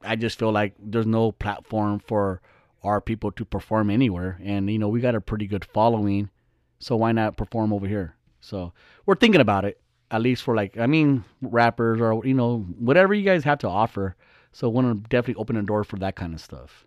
I 0.02 0.16
just 0.16 0.38
feel 0.38 0.52
like 0.52 0.74
there's 0.78 1.06
no 1.06 1.32
platform 1.32 1.98
for 1.98 2.40
our 2.82 3.00
people 3.00 3.30
to 3.32 3.44
perform 3.44 3.90
anywhere 3.90 4.38
and 4.44 4.70
you 4.70 4.78
know 4.78 4.88
we 4.88 5.00
got 5.00 5.14
a 5.14 5.20
pretty 5.20 5.46
good 5.46 5.64
following 5.64 6.30
so 6.78 6.96
why 6.96 7.12
not 7.12 7.36
perform 7.36 7.72
over 7.72 7.86
here? 7.86 8.16
So 8.40 8.72
we're 9.04 9.16
thinking 9.16 9.40
about 9.40 9.64
it 9.64 9.80
at 10.10 10.22
least 10.22 10.42
for 10.42 10.54
like 10.54 10.78
I 10.78 10.86
mean 10.86 11.24
rappers 11.40 12.00
or 12.00 12.24
you 12.24 12.34
know 12.34 12.60
whatever 12.78 13.14
you 13.14 13.24
guys 13.24 13.44
have 13.44 13.58
to 13.58 13.68
offer. 13.68 14.16
So 14.52 14.68
I 14.68 14.72
want 14.72 15.04
to 15.04 15.08
definitely 15.08 15.40
open 15.40 15.56
a 15.56 15.62
door 15.62 15.84
for 15.84 15.96
that 15.98 16.16
kind 16.16 16.34
of 16.34 16.40
stuff. 16.40 16.86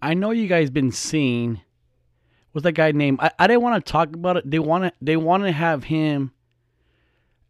I 0.00 0.14
know 0.14 0.30
you 0.30 0.46
guys 0.46 0.70
been 0.70 0.92
seeing 0.92 1.60
what's 2.52 2.62
that 2.62 2.72
guy 2.72 2.92
named 2.92 3.18
I, 3.20 3.30
I 3.38 3.46
didn't 3.46 3.62
want 3.62 3.84
to 3.84 3.92
talk 3.92 4.14
about 4.14 4.36
it. 4.36 4.50
They 4.50 4.58
want 4.58 4.84
to 4.84 4.92
they 5.02 5.16
want 5.16 5.44
to 5.44 5.52
have 5.52 5.84
him 5.84 6.32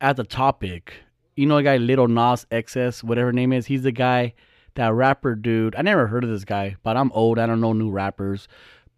as 0.00 0.16
the 0.16 0.24
topic. 0.24 0.94
You 1.36 1.46
know, 1.46 1.56
the 1.56 1.62
guy 1.62 1.76
Little 1.76 2.08
Nas 2.08 2.46
XS, 2.50 3.04
whatever 3.04 3.32
name 3.32 3.52
is. 3.52 3.66
He's 3.66 3.82
the 3.82 3.92
guy, 3.92 4.34
that 4.74 4.92
rapper 4.92 5.36
dude. 5.36 5.76
I 5.76 5.82
never 5.82 6.08
heard 6.08 6.24
of 6.24 6.30
this 6.30 6.44
guy, 6.44 6.76
but 6.82 6.96
I'm 6.96 7.12
old. 7.12 7.38
I 7.38 7.46
don't 7.46 7.60
know 7.60 7.72
new 7.72 7.90
rappers 7.90 8.48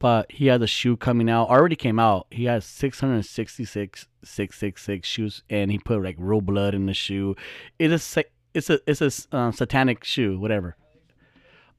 but 0.01 0.33
he 0.33 0.47
has 0.47 0.61
a 0.61 0.67
shoe 0.67 0.97
coming 0.97 1.31
out. 1.31 1.49
Already 1.49 1.77
came 1.77 2.01
out. 2.01 2.27
He 2.31 2.47
has 2.47 2.65
666 2.65 4.09
666 4.25 5.09
shoes, 5.09 5.43
and 5.49 5.71
he 5.71 5.79
put 5.79 6.03
like 6.03 6.17
real 6.19 6.41
blood 6.41 6.75
in 6.75 6.87
the 6.87 6.95
shoe. 6.95 7.37
It's 7.79 8.17
a 8.17 8.25
it's 8.55 8.71
a 8.71 8.81
it's 8.87 9.01
a 9.01 9.37
uh, 9.37 9.53
satanic 9.53 10.03
shoe, 10.03 10.41
whatever. 10.41 10.77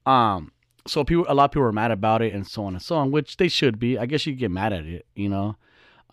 Um, 0.06 0.52
so 0.86 1.04
people, 1.04 1.26
a 1.28 1.34
lot 1.34 1.46
of 1.46 1.50
people 1.50 1.62
were 1.62 1.72
mad 1.72 1.90
about 1.90 2.22
it, 2.22 2.32
and 2.32 2.46
so 2.46 2.64
on 2.64 2.74
and 2.74 2.82
so 2.82 2.96
on, 2.96 3.10
which 3.10 3.36
they 3.36 3.48
should 3.48 3.78
be. 3.78 3.98
I 3.98 4.06
guess 4.06 4.24
you 4.24 4.34
get 4.34 4.50
mad 4.50 4.72
at 4.72 4.86
it, 4.86 5.04
you 5.14 5.28
know. 5.28 5.56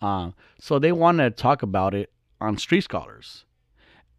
Um, 0.02 0.34
so 0.58 0.78
they 0.78 0.92
wanted 0.92 1.36
to 1.36 1.42
talk 1.42 1.62
about 1.62 1.94
it 1.94 2.12
on 2.40 2.58
Street 2.58 2.82
Scholars. 2.82 3.44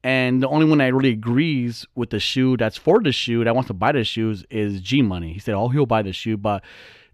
And 0.04 0.42
the 0.42 0.48
only 0.48 0.66
one 0.66 0.80
that 0.80 0.94
really 0.94 1.12
agrees 1.12 1.86
with 1.94 2.10
the 2.10 2.20
shoe 2.20 2.58
that's 2.58 2.78
for 2.78 3.02
the 3.02 3.12
shoe 3.12 3.44
that 3.44 3.54
wants 3.54 3.68
to 3.68 3.74
buy 3.74 3.92
the 3.92 4.04
shoes 4.04 4.44
is 4.50 4.82
G 4.82 5.02
Money. 5.02 5.34
He 5.34 5.40
said, 5.40 5.54
"Oh, 5.54 5.68
he'll 5.68 5.86
buy 5.86 6.02
the 6.02 6.14
shoe, 6.14 6.38
but 6.38 6.64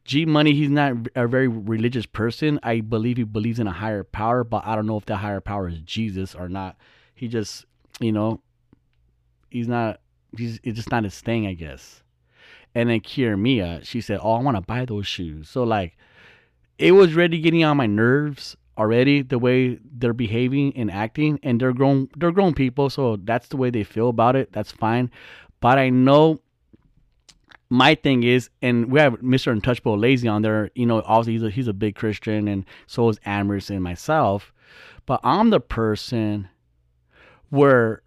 G 0.07 0.25
Money, 0.25 0.53
he's 0.53 0.69
not 0.69 0.93
a 1.15 1.27
very 1.27 1.49
religious 1.49 2.05
person. 2.05 2.61
I 2.63 2.79
believe 2.79 3.17
he 3.17 3.23
believes 3.23 3.59
in 3.59 3.67
a 3.67 3.73
higher 3.73 4.05
power, 4.05 4.45
but 4.45 4.65
I 4.65 4.73
don't 4.73 4.87
know 4.87 4.95
if 4.95 5.05
that 5.07 5.17
higher 5.17 5.41
power 5.41 5.67
is 5.67 5.79
Jesus 5.81 6.33
or 6.33 6.47
not. 6.47 6.77
He 7.13 7.27
just, 7.27 7.65
you 7.99 8.13
know, 8.13 8.41
he's 9.49 9.67
not. 9.67 9.99
He's 10.37 10.61
it's 10.63 10.77
just 10.77 10.91
not 10.91 11.03
his 11.03 11.19
thing, 11.19 11.45
I 11.45 11.53
guess. 11.53 12.03
And 12.73 12.89
then 12.89 13.01
Kier 13.01 13.37
Mia, 13.37 13.81
she 13.83 13.99
said, 13.99 14.21
"Oh, 14.23 14.31
I 14.31 14.41
want 14.41 14.55
to 14.55 14.61
buy 14.61 14.85
those 14.85 15.05
shoes." 15.05 15.49
So 15.49 15.63
like, 15.63 15.97
it 16.77 16.93
was 16.93 17.13
really 17.13 17.39
getting 17.39 17.65
on 17.65 17.75
my 17.75 17.85
nerves 17.85 18.55
already 18.77 19.23
the 19.23 19.39
way 19.39 19.77
they're 19.83 20.13
behaving 20.13 20.77
and 20.77 20.89
acting, 20.89 21.37
and 21.43 21.59
they're 21.59 21.73
grown. 21.73 22.07
They're 22.15 22.31
grown 22.31 22.53
people, 22.53 22.89
so 22.89 23.17
that's 23.17 23.49
the 23.49 23.57
way 23.57 23.71
they 23.71 23.83
feel 23.83 24.07
about 24.07 24.37
it. 24.37 24.53
That's 24.53 24.71
fine. 24.71 25.11
But 25.59 25.77
I 25.77 25.89
know 25.89 26.39
my 27.69 27.95
thing 27.95 28.23
is, 28.23 28.49
and 28.61 28.91
we 28.91 28.99
have 28.99 29.13
Mr. 29.15 29.51
Untouchable 29.51 29.97
Lazy 29.97 30.27
on 30.27 30.41
there. 30.41 30.69
You 30.75 30.85
know, 30.85 31.01
obviously 31.05 31.33
he's 31.33 31.43
a, 31.43 31.49
he's 31.49 31.67
a 31.67 31.73
big 31.73 31.95
Christian, 31.95 32.47
and 32.47 32.65
so 32.85 33.09
is 33.09 33.19
Amherst 33.25 33.69
and 33.69 33.83
myself. 33.83 34.53
But 35.05 35.19
I'm 35.23 35.49
the 35.49 35.59
person 35.59 36.49
where 37.49 38.01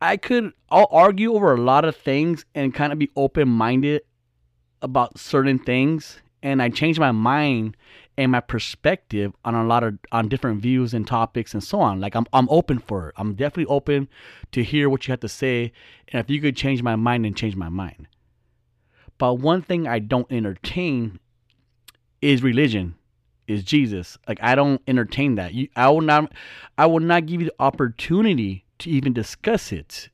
I 0.00 0.16
could 0.16 0.52
I'll 0.70 0.88
argue 0.90 1.34
over 1.34 1.54
a 1.54 1.60
lot 1.60 1.84
of 1.84 1.96
things 1.96 2.44
and 2.54 2.72
kind 2.72 2.92
of 2.92 2.98
be 2.98 3.10
open 3.16 3.48
minded 3.48 4.02
about 4.80 5.18
certain 5.18 5.58
things 5.58 6.20
and 6.42 6.62
I 6.62 6.68
change 6.68 7.00
my 7.00 7.10
mind 7.10 7.76
and 8.18 8.32
my 8.32 8.40
perspective 8.40 9.32
on 9.44 9.54
a 9.54 9.64
lot 9.64 9.84
of 9.84 9.96
on 10.10 10.28
different 10.28 10.60
views 10.60 10.92
and 10.92 11.06
topics 11.06 11.54
and 11.54 11.62
so 11.62 11.80
on. 11.80 12.00
Like 12.00 12.16
I'm 12.16 12.26
I'm 12.32 12.48
open 12.50 12.80
for 12.80 13.08
it. 13.08 13.14
I'm 13.16 13.34
definitely 13.34 13.72
open 13.72 14.08
to 14.50 14.64
hear 14.64 14.90
what 14.90 15.06
you 15.06 15.12
have 15.12 15.20
to 15.20 15.28
say 15.28 15.72
and 16.08 16.20
if 16.20 16.28
you 16.28 16.40
could 16.40 16.56
change 16.56 16.82
my 16.82 16.96
mind 16.96 17.24
and 17.24 17.36
change 17.36 17.54
my 17.54 17.68
mind. 17.68 18.08
But 19.18 19.34
one 19.34 19.62
thing 19.62 19.86
I 19.86 20.00
don't 20.00 20.30
entertain 20.30 21.20
is 22.20 22.42
religion, 22.42 22.96
is 23.46 23.62
Jesus. 23.62 24.18
Like 24.26 24.42
I 24.42 24.56
don't 24.56 24.82
entertain 24.88 25.36
that. 25.36 25.54
You, 25.54 25.68
I 25.76 25.88
will 25.88 26.00
not 26.00 26.32
I 26.76 26.86
will 26.86 27.00
not 27.00 27.26
give 27.26 27.40
you 27.40 27.46
the 27.46 27.62
opportunity 27.62 28.64
to 28.80 28.90
even 28.90 29.12
discuss 29.12 29.70
it 29.70 30.10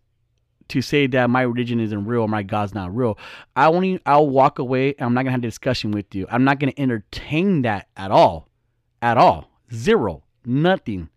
to 0.69 0.83
say 0.83 1.07
that 1.09 1.31
my 1.31 1.43
religion 1.43 1.81
isn't 1.81 2.07
real 2.07 2.29
my 2.29 2.43
God's 2.43 2.75
not 2.75 2.95
real. 2.95 3.19
I 3.57 3.69
won't 3.69 4.03
I'll 4.07 4.29
walk 4.29 4.59
away 4.59 4.95
and 4.95 5.07
I'm 5.07 5.15
not 5.15 5.23
gonna 5.23 5.33
have 5.33 5.41
a 5.41 5.43
discussion 5.43 5.91
with 5.91 6.15
you. 6.15 6.27
I'm 6.31 6.45
not 6.45 6.59
gonna 6.59 6.73
entertain 6.77 7.63
that 7.63 7.89
at 7.97 8.11
all. 8.11 8.49
At 9.03 9.17
all. 9.17 9.51
Zero. 9.73 10.23
Nothing. 10.45 11.09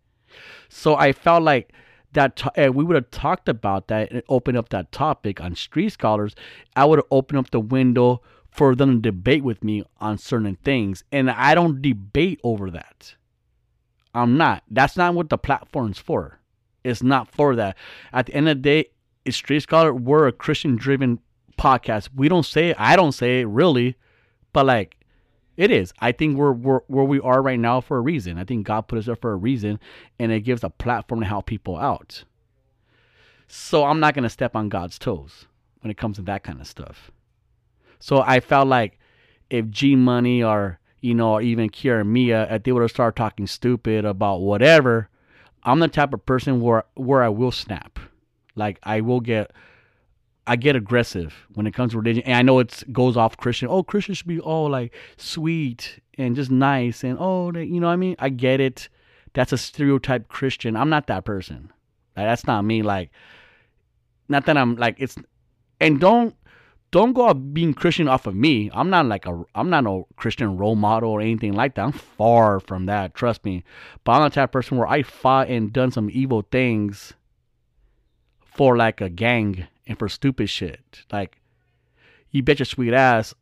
So 0.70 0.96
I 0.96 1.13
felt 1.13 1.44
like 1.44 1.74
that 2.13 2.36
t- 2.36 2.70
we 2.70 2.84
would 2.84 2.96
have 2.96 3.12
talked 3.12 3.50
about 3.50 3.88
that 3.88 4.12
and 4.12 4.24
opened 4.30 4.58
up 4.58 4.70
that 4.70 4.92
topic 4.92 5.42
on 5.42 5.56
street 5.56 5.89
scholars, 5.89 6.36
I 6.75 6.86
would 6.86 7.00
have 7.00 7.08
opened 7.12 7.39
up 7.39 7.51
the 7.51 7.60
window 7.60 8.22
for 8.50 8.75
them 8.75 8.96
to 8.96 9.12
debate 9.12 9.44
with 9.44 9.63
me 9.63 9.84
on 10.00 10.18
certain 10.18 10.58
things. 10.63 11.04
And 11.12 11.30
I 11.30 11.54
don't 11.54 11.82
debate 11.82 12.39
over 12.44 12.72
that. 12.72 13.16
I'm 14.13 14.36
not. 14.38 14.63
That's 14.70 14.98
not 14.98 15.13
what 15.13 15.30
the 15.30 15.38
platform's 15.38 16.00
for. 16.00 16.39
It's 16.84 17.04
not 17.04 17.30
for 17.30 17.56
that. 17.56 17.77
At 18.12 18.27
the 18.27 18.34
end 18.34 18.50
of 18.50 18.58
the 18.58 18.62
day, 18.62 18.86
it's 19.28 19.38
Street 19.38 19.60
Scholar. 19.60 19.94
We're 19.94 20.28
a 20.28 20.32
Christian 20.32 20.78
driven 20.78 21.20
podcast. 21.58 22.10
We 22.16 22.30
don't 22.30 22.46
say 22.46 22.70
it. 22.70 22.78
I 22.80 22.96
don't 22.96 23.12
say 23.12 23.42
it 23.42 23.46
really, 23.46 23.98
but 24.54 24.66
like 24.66 24.98
it 25.58 25.70
is. 25.70 25.94
I 26.00 26.14
think 26.14 26.38
we're, 26.38 26.54
we're 26.54 26.80
where 26.88 27.04
we 27.04 27.20
are 27.20 27.42
right 27.42 27.60
now 27.60 27.82
for 27.82 27.98
a 27.98 28.02
reason. 28.02 28.38
I 28.38 28.46
think 28.46 28.66
God 28.66 28.88
put 28.88 29.00
us 29.00 29.06
there 29.08 29.16
for 29.16 29.34
a 29.34 29.36
reason, 29.36 29.80
and 30.18 30.32
it 30.32 30.42
gives 30.42 30.64
a 30.64 30.70
platform 30.70 31.20
to 31.20 31.26
help 31.28 31.46
people 31.46 31.78
out. 31.78 32.24
So 33.48 33.84
I'm 33.84 34.00
not 34.00 34.14
gonna 34.14 34.30
step 34.30 34.56
on 34.56 34.70
God's 34.70 34.98
toes 34.98 35.46
when 35.82 35.92
it 35.92 35.98
comes 35.98 36.16
to 36.18 36.22
that 36.24 36.44
kind 36.44 36.62
of 36.62 36.68
stuff. 36.68 37.12
So 38.00 38.22
I 38.22 38.40
felt 38.40 38.68
like 38.68 38.98
if 39.50 39.70
G 39.70 39.96
Money 39.96 40.42
or 40.42 40.80
you 41.02 41.14
know, 41.14 41.34
or 41.34 41.42
even 41.42 41.70
Kiera 41.70 42.02
and 42.02 42.12
Mia, 42.12 42.48
if 42.54 42.64
they 42.64 42.72
would 42.72 42.82
have 42.82 42.92
started 42.92 43.18
talking 43.18 43.46
stupid 43.46 44.04
about 44.04 44.42
whatever, 44.42 45.10
I'm 45.64 45.80
the 45.80 45.88
type 45.88 46.14
of 46.14 46.26
person 46.26 46.62
where 46.62 46.86
where 46.96 47.24
I 47.24 47.30
will 47.30 47.52
snap. 47.52 48.00
Like 48.58 48.80
I 48.84 49.02
will 49.02 49.22
get 49.22 49.52
I 50.48 50.56
get 50.56 50.76
aggressive 50.76 51.46
when 51.54 51.68
it 51.68 51.74
comes 51.74 51.92
to 51.92 52.00
religion. 52.00 52.24
And 52.26 52.36
I 52.36 52.42
know 52.42 52.60
it 52.60 52.84
goes 52.92 53.18
off 53.18 53.38
Christian. 53.38 53.68
Oh, 53.70 53.84
Christian 53.84 54.16
should 54.16 54.28
be 54.28 54.40
all 54.40 54.70
like 54.70 54.94
sweet 55.18 56.00
and 56.18 56.36
just 56.36 56.50
nice 56.50 57.04
and 57.04 57.18
oh, 57.20 57.52
they, 57.52 57.66
you 57.66 57.80
know 57.80 57.88
what 57.88 57.94
I 57.94 57.98
mean? 57.98 58.16
I 58.18 58.30
get 58.30 58.60
it. 58.60 58.90
That's 59.34 59.52
a 59.52 59.58
stereotype 59.58 60.30
Christian. 60.30 60.76
I'm 60.76 60.90
not 60.90 61.08
that 61.08 61.26
person. 61.26 61.72
Like, 62.16 62.28
that's 62.28 62.48
not 62.48 62.64
me. 62.64 62.82
Like, 62.82 63.12
not 64.30 64.46
that 64.46 64.58
I'm 64.58 64.76
like 64.76 64.96
it's, 65.00 65.16
and 65.80 66.00
don't 66.00 66.34
don't 66.92 67.12
go 67.12 67.34
being 67.34 67.74
Christian 67.74 68.08
off 68.08 68.26
of 68.28 68.36
me. 68.36 68.72
I'm 68.74 68.90
not 68.90 69.06
like 69.06 69.26
a 69.26 69.44
I'm 69.54 69.70
not 69.70 69.86
a 69.86 70.04
Christian 70.16 70.58
role 70.58 70.76
model 70.76 71.12
or 71.12 71.20
anything 71.20 71.54
like 71.54 71.76
that. 71.76 71.84
I'm 71.84 71.92
far 71.92 72.62
from 72.62 72.86
that. 72.86 73.14
Trust 73.14 73.44
me. 73.44 73.66
But 74.06 74.14
I'm 74.14 74.32
type 74.32 74.50
of 74.50 74.52
person 74.54 74.78
where 74.78 74.88
I 74.88 75.04
fought 75.04 75.50
and 75.50 75.74
done 75.74 75.92
some 75.92 76.10
evil 76.12 76.46
things 76.50 77.14
for 78.58 78.76
like 78.76 79.00
a 79.00 79.10
gang 79.10 79.68
and 79.86 79.98
for 79.98 80.10
stupid 80.10 80.50
shit. 80.50 81.06
Like, 81.12 81.40
you 82.32 82.44
bet 82.44 82.60
your 82.60 82.66
sweet 82.66 82.94
ass, 82.94 83.34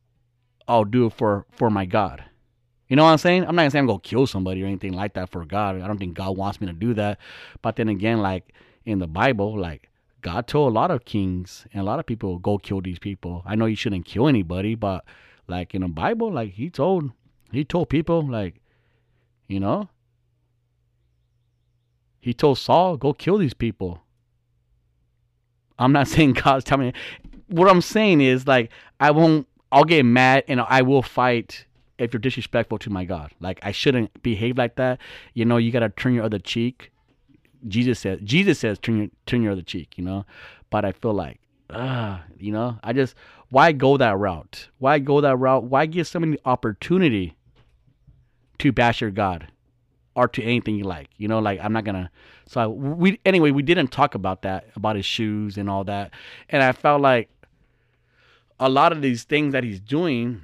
I'll 0.67 0.85
do 0.85 1.07
it 1.07 1.13
for 1.13 1.45
for 1.51 1.69
my 1.69 1.85
God. 1.85 2.23
You 2.87 2.95
know 2.95 3.03
what 3.03 3.11
I'm 3.11 3.17
saying? 3.17 3.43
I'm 3.43 3.55
not 3.55 3.63
gonna 3.63 3.71
say 3.71 3.79
I'm 3.79 3.87
gonna 3.87 3.99
kill 3.99 4.27
somebody 4.27 4.61
or 4.61 4.67
anything 4.67 4.93
like 4.93 5.13
that 5.13 5.29
for 5.29 5.43
God. 5.45 5.81
I 5.81 5.87
don't 5.87 5.97
think 5.97 6.15
God 6.15 6.37
wants 6.37 6.61
me 6.61 6.67
to 6.67 6.73
do 6.73 6.93
that. 6.95 7.19
But 7.61 7.77
then 7.77 7.89
again, 7.89 8.19
like 8.19 8.53
in 8.85 8.99
the 8.99 9.07
Bible, 9.07 9.57
like 9.59 9.89
God 10.21 10.47
told 10.47 10.71
a 10.71 10.75
lot 10.75 10.91
of 10.91 11.05
kings 11.05 11.65
and 11.71 11.81
a 11.81 11.85
lot 11.85 11.99
of 11.99 12.05
people 12.05 12.37
go 12.37 12.57
kill 12.57 12.81
these 12.81 12.99
people. 12.99 13.41
I 13.45 13.55
know 13.55 13.65
you 13.65 13.75
shouldn't 13.75 14.05
kill 14.05 14.27
anybody, 14.27 14.75
but 14.75 15.03
like 15.47 15.73
in 15.73 15.81
the 15.81 15.87
Bible, 15.87 16.31
like 16.31 16.53
he 16.53 16.69
told 16.69 17.11
he 17.51 17.63
told 17.63 17.89
people 17.89 18.27
like, 18.27 18.61
you 19.47 19.59
know, 19.59 19.89
he 22.19 22.33
told 22.33 22.57
Saul, 22.57 22.97
go 22.97 23.13
kill 23.13 23.37
these 23.37 23.53
people. 23.53 24.01
I'm 25.79 25.91
not 25.91 26.07
saying 26.13 26.33
God's 26.33 26.63
telling 26.63 26.87
me. 26.87 26.93
What 27.47 27.69
I'm 27.69 27.81
saying 27.81 28.21
is 28.21 28.47
like 28.47 28.71
I 28.99 29.11
won't. 29.11 29.47
I'll 29.71 29.83
get 29.83 30.03
mad 30.03 30.45
and 30.47 30.61
I 30.61 30.83
will 30.83 31.01
fight 31.01 31.65
if 31.97 32.13
you're 32.13 32.19
disrespectful 32.19 32.77
to 32.79 32.89
my 32.89 33.03
God. 33.03 33.31
Like 33.41 33.59
I 33.61 33.71
shouldn't 33.71 34.23
behave 34.23 34.57
like 34.57 34.75
that. 34.75 34.99
You 35.33 35.45
know, 35.45 35.57
you 35.57 35.71
gotta 35.71 35.89
turn 35.89 36.13
your 36.13 36.23
other 36.23 36.39
cheek 36.39 36.91
Jesus 37.67 37.99
says 37.99 38.19
Jesus 38.23 38.59
says 38.59 38.79
turn 38.79 38.97
your 38.97 39.07
turn 39.25 39.41
your 39.41 39.53
other 39.53 39.61
cheek, 39.61 39.97
you 39.97 40.03
know. 40.03 40.25
But 40.69 40.85
I 40.85 40.91
feel 40.91 41.13
like, 41.13 41.39
uh, 41.69 42.19
you 42.37 42.51
know, 42.51 42.77
I 42.83 42.93
just 42.93 43.15
why 43.49 43.71
go 43.71 43.97
that 43.97 44.17
route? 44.17 44.69
Why 44.77 44.99
go 44.99 45.21
that 45.21 45.37
route? 45.37 45.63
Why 45.63 45.85
give 45.85 46.07
somebody 46.07 46.33
the 46.33 46.49
opportunity 46.49 47.35
to 48.59 48.71
bash 48.71 49.01
your 49.01 49.11
God 49.11 49.47
or 50.15 50.27
to 50.27 50.43
anything 50.43 50.75
you 50.75 50.83
like? 50.83 51.09
You 51.17 51.27
know, 51.27 51.39
like 51.39 51.59
I'm 51.61 51.73
not 51.73 51.83
gonna. 51.83 52.11
So 52.47 52.69
we 52.69 53.19
anyway, 53.25 53.51
we 53.51 53.63
didn't 53.63 53.87
talk 53.87 54.15
about 54.15 54.43
that 54.43 54.67
about 54.75 54.95
his 54.95 55.05
shoes 55.05 55.57
and 55.57 55.69
all 55.69 55.83
that, 55.85 56.11
and 56.49 56.61
I 56.61 56.71
felt 56.71 57.01
like 57.01 57.29
a 58.59 58.69
lot 58.69 58.91
of 58.91 59.01
these 59.01 59.23
things 59.23 59.53
that 59.53 59.63
he's 59.63 59.79
doing 59.79 60.41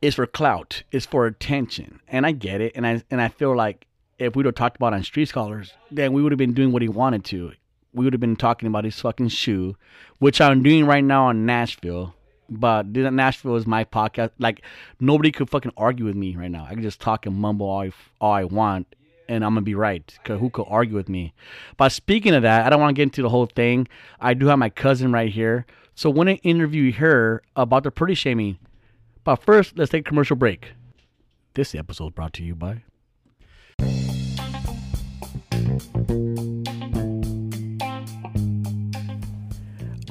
is 0.00 0.16
for 0.16 0.26
clout, 0.26 0.82
is 0.92 1.06
for 1.06 1.26
attention, 1.26 2.00
and 2.08 2.26
I 2.26 2.32
get 2.32 2.60
it, 2.60 2.72
and 2.74 2.86
I 2.86 3.02
and 3.10 3.20
I 3.20 3.28
feel 3.28 3.56
like 3.56 3.86
if 4.18 4.36
we'd 4.36 4.46
have 4.46 4.54
talked 4.54 4.76
about 4.76 4.92
on 4.92 5.02
Street 5.02 5.28
Scholars, 5.28 5.72
then 5.90 6.12
we 6.12 6.22
would 6.22 6.32
have 6.32 6.38
been 6.38 6.52
doing 6.52 6.72
what 6.72 6.82
he 6.82 6.88
wanted 6.88 7.24
to. 7.26 7.52
We 7.94 8.04
would 8.04 8.12
have 8.12 8.20
been 8.20 8.36
talking 8.36 8.66
about 8.66 8.84
his 8.84 8.98
fucking 9.00 9.28
shoe, 9.28 9.76
which 10.18 10.40
I'm 10.40 10.62
doing 10.62 10.86
right 10.86 11.04
now 11.04 11.26
on 11.26 11.44
Nashville. 11.44 12.14
But 12.48 12.86
Nashville 12.86 13.56
is 13.56 13.66
my 13.66 13.84
podcast. 13.84 14.30
Like 14.38 14.62
nobody 15.00 15.32
could 15.32 15.48
fucking 15.48 15.72
argue 15.76 16.04
with 16.04 16.16
me 16.16 16.36
right 16.36 16.50
now. 16.50 16.66
I 16.68 16.74
can 16.74 16.82
just 16.82 17.00
talk 17.00 17.26
and 17.26 17.34
mumble 17.34 17.66
all 17.66 17.80
I, 17.80 17.92
all 18.20 18.32
I 18.32 18.44
want, 18.44 18.94
and 19.32 19.44
I'm 19.44 19.54
gonna 19.54 19.62
be 19.62 19.74
right. 19.74 20.18
Who 20.26 20.50
could 20.50 20.66
argue 20.68 20.94
with 20.94 21.08
me? 21.08 21.32
But 21.78 21.90
speaking 21.90 22.34
of 22.34 22.42
that, 22.42 22.66
I 22.66 22.70
don't 22.70 22.80
want 22.80 22.94
to 22.94 23.00
get 23.00 23.04
into 23.04 23.22
the 23.22 23.30
whole 23.30 23.46
thing. 23.46 23.88
I 24.20 24.34
do 24.34 24.46
have 24.48 24.58
my 24.58 24.68
cousin 24.68 25.10
right 25.10 25.32
here, 25.32 25.64
so 25.94 26.10
when 26.10 26.28
I 26.28 26.34
interview 26.42 26.92
her 26.92 27.42
about 27.56 27.84
the 27.84 27.90
pretty 27.90 28.14
shaming. 28.14 28.58
But 29.24 29.36
first, 29.36 29.78
let's 29.78 29.90
take 29.90 30.06
a 30.06 30.08
commercial 30.08 30.36
break. 30.36 30.72
This 31.54 31.74
episode 31.74 32.14
brought 32.14 32.34
to 32.34 32.42
you 32.42 32.54
by 32.54 32.82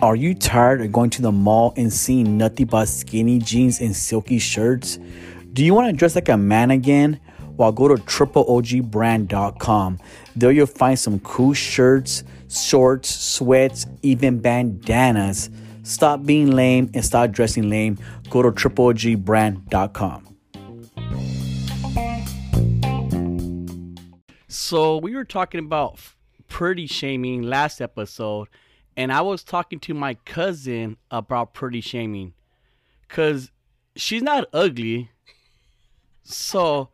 are 0.01 0.15
you 0.15 0.33
tired 0.33 0.81
of 0.81 0.91
going 0.91 1.11
to 1.11 1.21
the 1.21 1.31
mall 1.31 1.73
and 1.77 1.93
seeing 1.93 2.37
nothing 2.37 2.65
but 2.65 2.85
skinny 2.85 3.37
jeans 3.37 3.81
and 3.81 3.95
silky 3.95 4.39
shirts? 4.39 4.97
Do 5.53 5.63
you 5.63 5.75
want 5.75 5.91
to 5.91 5.93
dress 5.93 6.15
like 6.15 6.29
a 6.29 6.37
man 6.37 6.71
again? 6.71 7.19
Well, 7.57 7.71
go 7.71 7.87
to 7.87 7.95
tripleogbrand.com. 7.95 9.99
There 10.35 10.51
you'll 10.51 10.65
find 10.65 10.97
some 10.97 11.19
cool 11.19 11.53
shirts, 11.53 12.23
shorts, 12.49 13.09
sweats, 13.09 13.85
even 14.01 14.39
bandanas. 14.39 15.49
Stop 15.83 16.25
being 16.25 16.51
lame 16.51 16.89
and 16.93 17.03
start 17.03 17.31
dressing 17.31 17.69
lame. 17.69 17.97
Go 18.29 18.41
to 18.41 18.51
tripleogbrand.com. 18.51 20.27
So 24.47 24.97
we 24.97 25.15
were 25.15 25.25
talking 25.25 25.59
about 25.59 25.99
pretty 26.47 26.87
shaming 26.87 27.43
last 27.43 27.81
episode, 27.81 28.47
and 28.95 29.11
I 29.11 29.21
was 29.21 29.43
talking 29.43 29.79
to 29.81 29.93
my 29.93 30.15
cousin 30.25 30.97
about 31.09 31.53
pretty 31.53 31.81
shaming, 31.81 32.33
cause 33.07 33.51
she's 33.95 34.21
not 34.21 34.47
ugly. 34.53 35.09
So 36.23 36.89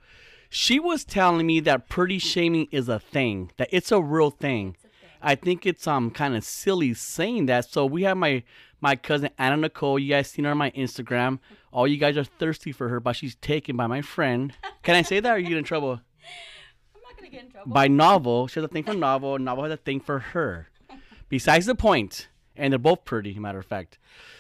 she 0.49 0.79
was 0.79 1.03
telling 1.03 1.45
me 1.45 1.59
that 1.61 1.89
pretty 1.89 2.19
shaming 2.19 2.67
is 2.71 2.89
a 2.89 2.99
thing, 2.99 3.51
that 3.57 3.69
it's 3.71 3.91
a 3.91 4.01
real 4.01 4.29
thing. 4.29 4.75
I 5.21 5.35
think 5.35 5.65
it's 5.65 5.87
um 5.87 6.11
kind 6.11 6.35
of 6.35 6.43
silly 6.43 6.93
saying 6.93 7.47
that. 7.47 7.65
So 7.65 7.85
we 7.85 8.03
have 8.03 8.17
my 8.17 8.43
my 8.79 8.95
cousin 8.95 9.29
Anna 9.37 9.57
Nicole. 9.57 9.99
You 9.99 10.09
guys 10.09 10.29
seen 10.29 10.45
her 10.45 10.51
on 10.51 10.57
my 10.57 10.71
Instagram. 10.71 11.39
All 11.71 11.87
you 11.87 11.97
guys 11.97 12.17
are 12.17 12.23
thirsty 12.23 12.71
for 12.71 12.89
her, 12.89 12.99
but 12.99 13.15
she's 13.15 13.35
taken 13.35 13.75
by 13.75 13.87
my 13.87 14.01
friend. 14.01 14.53
Can 14.83 14.95
I 14.95 15.01
say 15.01 15.19
that? 15.19 15.29
Or 15.29 15.35
are 15.35 15.39
you 15.39 15.57
in 15.57 15.63
trouble? 15.63 15.93
I'm 16.95 17.01
not 17.01 17.17
gonna 17.17 17.29
get 17.29 17.45
in 17.45 17.51
trouble. 17.51 17.71
By 17.71 17.87
novel, 17.87 18.47
she 18.47 18.59
has 18.59 18.65
a 18.65 18.71
thing 18.71 18.83
for 18.83 18.93
novel. 18.93 19.37
Novel 19.39 19.65
has 19.65 19.73
a 19.73 19.77
thing 19.77 19.99
for 19.99 20.19
her. 20.19 20.67
Besides 21.29 21.65
the 21.65 21.75
point, 21.75 22.29
and 22.55 22.71
they're 22.71 22.79
both 22.79 23.05
pretty, 23.05 23.37
matter 23.37 23.59
of 23.59 23.65
fact. 23.65 23.97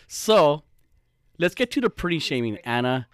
So, 0.07 0.63
let's 1.37 1.55
get 1.55 1.69
to 1.71 1.81
the 1.81 1.89
pretty 1.89 2.19
shaming, 2.19 2.57
Anna. 2.63 3.07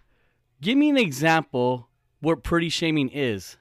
Give 0.62 0.78
me 0.78 0.90
an 0.90 0.98
example 0.98 1.90
what 2.24 2.42
pretty 2.42 2.70
shaming 2.70 3.10
is. 3.10 3.58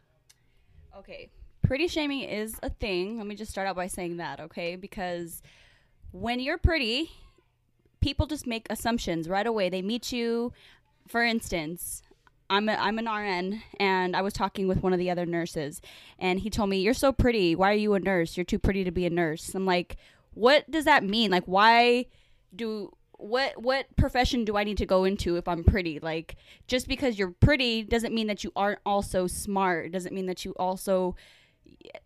Okay. 0.96 1.28
Pretty 1.62 1.88
shaming 1.88 2.20
is 2.20 2.56
a 2.62 2.70
thing. 2.70 3.18
Let 3.18 3.26
me 3.26 3.34
just 3.34 3.50
start 3.50 3.66
out 3.66 3.74
by 3.74 3.88
saying 3.88 4.18
that, 4.18 4.38
okay? 4.38 4.76
Because 4.76 5.42
when 6.12 6.38
you're 6.38 6.58
pretty, 6.58 7.10
people 8.00 8.26
just 8.26 8.46
make 8.46 8.66
assumptions 8.70 9.28
right 9.28 9.46
away. 9.46 9.68
They 9.68 9.82
meet 9.82 10.12
you, 10.12 10.52
for 11.08 11.24
instance, 11.24 12.02
I'm, 12.48 12.68
a, 12.68 12.74
I'm 12.74 12.98
an 12.98 13.06
RN 13.06 13.62
and 13.80 14.14
I 14.14 14.22
was 14.22 14.32
talking 14.32 14.68
with 14.68 14.82
one 14.82 14.92
of 14.92 15.00
the 15.00 15.10
other 15.10 15.26
nurses 15.26 15.80
and 16.18 16.38
he 16.38 16.48
told 16.48 16.70
me, 16.70 16.78
You're 16.78 16.94
so 16.94 17.12
pretty. 17.12 17.56
Why 17.56 17.72
are 17.72 17.76
you 17.76 17.94
a 17.94 18.00
nurse? 18.00 18.36
You're 18.36 18.44
too 18.44 18.58
pretty 18.60 18.84
to 18.84 18.92
be 18.92 19.06
a 19.06 19.10
nurse. 19.10 19.54
I'm 19.54 19.66
like, 19.66 19.96
What 20.34 20.70
does 20.70 20.84
that 20.84 21.02
mean? 21.02 21.32
Like, 21.32 21.44
why 21.46 22.06
do. 22.54 22.92
What 23.22 23.62
what 23.62 23.86
profession 23.96 24.44
do 24.44 24.56
I 24.56 24.64
need 24.64 24.78
to 24.78 24.86
go 24.86 25.04
into 25.04 25.36
if 25.36 25.46
I'm 25.46 25.64
pretty? 25.64 26.00
Like 26.00 26.36
just 26.66 26.88
because 26.88 27.18
you're 27.18 27.30
pretty 27.30 27.82
doesn't 27.82 28.14
mean 28.14 28.26
that 28.26 28.44
you 28.44 28.52
aren't 28.56 28.80
also 28.84 29.26
smart. 29.26 29.86
It 29.86 29.92
doesn't 29.92 30.14
mean 30.14 30.26
that 30.26 30.44
you 30.44 30.52
also 30.58 31.16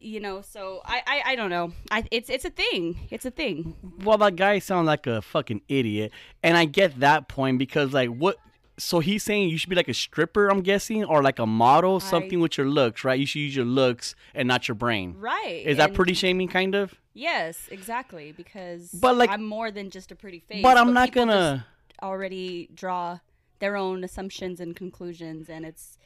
you 0.01 0.21
know 0.21 0.41
so 0.43 0.81
I, 0.85 1.03
I 1.07 1.23
i 1.33 1.37
don't 1.37 1.51
know 1.51 1.73
i 1.91 2.05
it's 2.11 2.31
it's 2.31 2.45
a 2.45 2.51
thing 2.51 3.09
it's 3.11 3.27
a 3.27 3.31
thing 3.31 3.75
Well, 4.05 4.17
that 4.19 4.37
guy 4.37 4.59
sounds 4.59 4.87
like 4.87 5.07
a 5.07 5.21
fucking 5.23 5.63
idiot, 5.69 6.13
and 6.43 6.57
I 6.57 6.65
get 6.67 7.01
that 7.01 7.29
point 7.29 7.59
because 7.59 7.93
like 7.93 8.11
what. 8.11 8.37
So 8.79 9.01
he's 9.01 9.23
saying 9.23 9.49
you 9.49 9.57
should 9.59 9.71
be 9.71 9.77
like 9.77 9.89
a 9.89 9.95
stripper, 9.95 10.49
I'm 10.49 10.61
guessing, 10.61 11.03
or 11.05 11.23
like 11.23 11.39
a 11.39 11.47
model, 11.47 11.99
something 11.99 12.41
with 12.41 12.59
your 12.59 12.67
looks, 12.69 13.05
right? 13.05 13.19
You 13.19 13.25
should 13.25 13.39
use 13.41 13.57
your 13.57 13.65
looks 13.65 14.15
and 14.35 14.47
not 14.47 14.69
your 14.69 14.75
brain. 14.75 15.15
right 15.19 15.63
Is 15.65 15.79
that 15.79 15.95
pretty 15.95 16.13
shaming, 16.15 16.49
kind 16.49 16.75
of? 16.75 16.95
yes 17.15 17.69
exactly 17.71 18.33
because 18.33 18.91
But, 18.93 19.17
like- 19.17 19.31
i'm 19.31 19.43
more 19.43 19.71
than 19.71 19.89
just 19.89 20.13
a 20.13 20.15
pretty 20.15 20.41
face 20.41 20.63
But 20.63 20.77
I'm 20.77 20.93
not 20.93 21.13
gonna. 21.13 21.65
already 22.03 22.69
draw 22.75 23.21
their 23.59 23.75
own 23.75 24.05
assumptions 24.05 24.61
and 24.61 24.77
conclusions 24.77 25.49
and 25.49 25.65
it's 25.65 25.97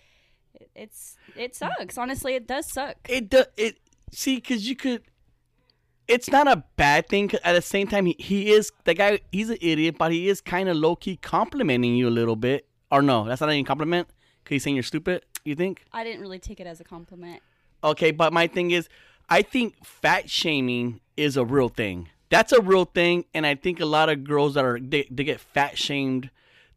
it's 0.77 1.17
it 1.37 1.57
sucks 1.57 1.99
honestly 1.99 2.35
it 2.37 2.47
does 2.47 2.67
suck 2.71 2.97
It 3.09 3.29
does. 3.29 3.47
it 3.57 3.79
see 4.13 4.37
because 4.37 4.69
you 4.69 4.77
could. 4.77 5.03
It's 6.09 6.29
not 6.31 6.49
a 6.49 6.65
bad 6.77 7.09
thing. 7.09 7.29
'cause 7.29 7.41
at 7.45 7.53
the 7.53 7.63
same 7.63 7.87
time, 7.87 8.07
he, 8.07 8.17
he 8.19 8.51
is 8.51 8.73
the 8.85 8.95
guy. 8.95 9.21
He's 9.31 9.51
an 9.51 9.59
idiot, 9.61 9.97
but 9.99 10.11
he 10.13 10.29
is 10.29 10.41
kind 10.41 10.69
of 10.69 10.77
low 10.77 10.97
key 10.97 11.17
complimenting 11.17 11.95
you 11.97 12.09
a 12.09 12.11
little 12.11 12.37
bit. 12.37 12.67
Or 12.91 13.03
no, 13.03 13.25
that's 13.27 13.41
not 13.41 13.51
any 13.51 13.63
compliment. 13.65 14.09
Cause 14.45 14.51
he's 14.51 14.63
saying 14.65 14.77
you're 14.77 14.83
stupid. 14.83 15.25
You 15.45 15.55
think? 15.55 15.85
i 15.93 16.05
didn't 16.05 16.21
really 16.21 16.39
take 16.39 16.61
it 16.61 16.67
as 16.67 16.81
a 16.81 16.85
compliment 16.85 17.41
Okay, 17.83 18.11
but 18.11 18.33
my 18.33 18.47
thing 18.47 18.73
is, 18.73 18.89
I 19.31 19.41
think 19.43 19.83
fat 19.85 20.29
shaming 20.29 21.01
is 21.17 21.37
a 21.39 21.45
real 21.45 21.69
thing. 21.71 22.09
That's 22.29 22.53
a 22.53 22.61
real 22.61 22.85
thing, 22.85 23.25
and 23.33 23.47
I 23.47 23.55
think 23.55 23.81
a 23.81 23.87
lot 23.87 24.09
of 24.11 24.23
girls 24.25 24.55
that 24.55 24.65
are 24.65 24.79
they, 24.79 25.07
they 25.11 25.25
get 25.25 25.41
fat 25.41 25.79
shamed, 25.79 26.31